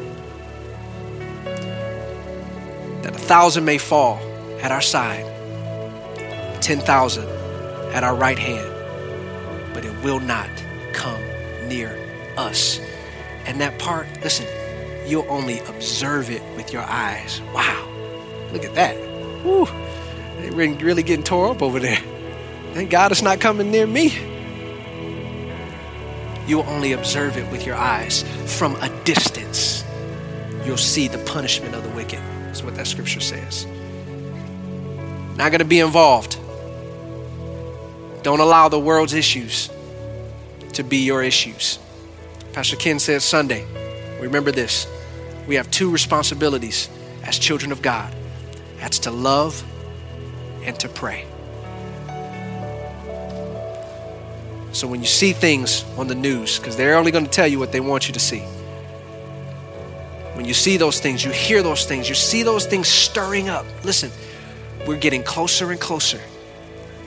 that 3.04 3.16
a 3.16 3.20
thousand 3.20 3.66
may 3.66 3.78
fall 3.78 4.20
at 4.62 4.72
our 4.72 4.82
side, 4.82 5.26
10,000 6.62 7.28
at 7.94 8.04
our 8.04 8.16
right 8.16 8.40
hand, 8.40 9.74
but 9.74 9.84
it 9.84 10.04
will 10.04 10.20
not 10.20 10.50
come 10.94 11.22
near 11.68 11.98
us. 12.38 12.80
And 13.48 13.62
that 13.62 13.80
part, 13.80 14.08
listen, 14.22 14.46
you'll 15.10 15.26
only 15.30 15.60
observe 15.60 16.30
it 16.30 16.44
with 16.56 16.74
your 16.74 16.84
eyes. 16.84 17.42
Wow, 17.54 17.88
look 18.52 18.66
at 18.66 18.76
that. 18.76 18.96
Woo, 19.44 19.66
they're 20.38 20.52
really 20.52 21.02
getting 21.02 21.24
tore 21.24 21.52
up 21.52 21.62
over 21.62 21.80
there. 21.80 22.00
Thank 22.74 22.92
God 22.92 23.12
it's 23.12 23.22
not 23.22 23.40
coming 23.40 23.72
near 23.72 23.88
me. 23.88 24.14
You'll 26.46 26.68
only 26.68 26.92
observe 26.92 27.38
it 27.38 27.52
with 27.52 27.66
your 27.66 27.76
eyes 27.76 28.24
from 28.58 28.76
a 28.76 28.90
distance. 29.04 29.84
You'll 30.66 30.78
see 30.78 31.08
the 31.08 31.18
punishment 31.20 31.74
of 31.74 31.84
the 31.84 31.90
wicked. 31.90 32.20
That's 32.46 32.64
what 32.64 32.76
that 32.76 32.88
scripture 32.88 33.20
says. 33.20 33.66
Not 35.38 35.52
going 35.52 35.60
to 35.60 35.66
be 35.66 35.80
involved. 35.80 36.38
Don't 38.24 38.40
allow 38.40 38.68
the 38.70 38.80
world's 38.80 39.14
issues 39.14 39.70
to 40.74 40.84
be 40.84 40.98
your 40.98 41.24
issues. 41.24 41.80
Pastor 42.58 42.76
Ken 42.76 42.98
said 42.98 43.22
Sunday, 43.22 43.68
remember 44.20 44.52
this. 44.52 44.88
We 45.46 45.54
have 45.58 45.70
two 45.70 45.92
responsibilities 45.92 46.90
as 47.22 47.38
children 47.38 47.72
of 47.72 47.84
God 47.84 48.12
that's 48.80 48.98
to 48.98 49.12
love 49.12 49.64
and 50.64 50.76
to 50.80 50.90
pray. 50.90 51.28
So 54.72 54.88
when 54.88 55.02
you 55.02 55.06
see 55.06 55.34
things 55.34 55.86
on 56.00 56.08
the 56.08 56.16
news, 56.16 56.58
because 56.58 56.76
they're 56.76 56.96
only 56.96 57.12
going 57.12 57.26
to 57.26 57.30
tell 57.30 57.46
you 57.46 57.60
what 57.60 57.72
they 57.72 57.80
want 57.80 58.08
you 58.08 58.14
to 58.16 58.20
see 58.20 58.40
when 60.34 60.46
you 60.48 60.56
see 60.56 60.78
those 60.78 61.00
things, 61.00 61.24
you 61.24 61.30
hear 61.30 61.62
those 61.62 61.86
things, 61.86 62.10
you 62.10 62.16
see 62.16 62.42
those 62.42 62.66
things 62.66 62.88
stirring 62.88 63.50
up, 63.50 63.68
listen, 63.84 64.10
we're 64.88 64.98
getting 64.98 65.22
closer 65.22 65.70
and 65.70 65.80
closer 65.80 66.20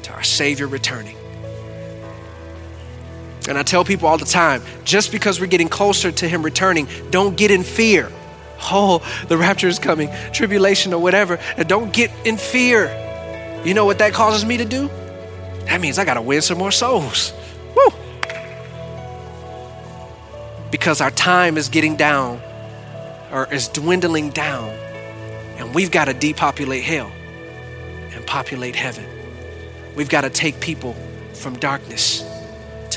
to 0.03 0.13
our 0.13 0.23
Savior 0.23 0.69
returning. 0.69 1.17
And 3.51 3.59
I 3.59 3.65
tell 3.65 3.85
people 3.85 4.07
all 4.07 4.17
the 4.17 4.25
time 4.25 4.63
just 4.85 5.11
because 5.11 5.41
we're 5.41 5.49
getting 5.49 5.69
closer 5.69 6.13
to 6.13 6.29
Him 6.29 6.45
returning, 6.45 6.87
don't 7.11 7.37
get 7.37 7.51
in 7.51 7.65
fear. 7.65 8.09
Oh, 8.63 9.03
the 9.27 9.37
rapture 9.37 9.67
is 9.67 9.81
coming, 9.81 10.09
tribulation 10.33 10.95
or 10.95 11.03
whatever. 11.03 11.37
And 11.57 11.69
don't 11.69 11.93
get 11.93 12.13
in 12.25 12.37
fear. 12.37 12.85
You 13.65 13.75
know 13.75 13.87
what 13.87 13.99
that 13.99 14.13
causes 14.13 14.45
me 14.45 14.59
to 14.59 14.65
do? 14.65 14.87
That 15.65 15.81
means 15.81 15.99
I 15.99 16.05
got 16.05 16.15
to 16.15 16.23
win 16.23 16.43
some 16.43 16.59
more 16.59 16.71
souls. 16.71 17.33
Woo! 17.75 17.93
Because 20.71 21.01
our 21.01 21.11
time 21.11 21.59
is 21.59 21.69
getting 21.71 21.97
down 21.97 22.41
or 23.33 23.53
is 23.53 23.67
dwindling 23.67 24.31
down, 24.31 24.69
and 25.59 25.75
we've 25.75 25.91
got 25.91 26.05
to 26.05 26.15
depopulate 26.15 26.85
hell 26.85 27.11
and 28.13 28.25
populate 28.29 28.77
heaven. 28.77 29.05
We've 29.97 30.09
got 30.09 30.21
to 30.21 30.31
take 30.31 30.61
people 30.61 30.95
from 31.33 31.59
darkness 31.59 32.30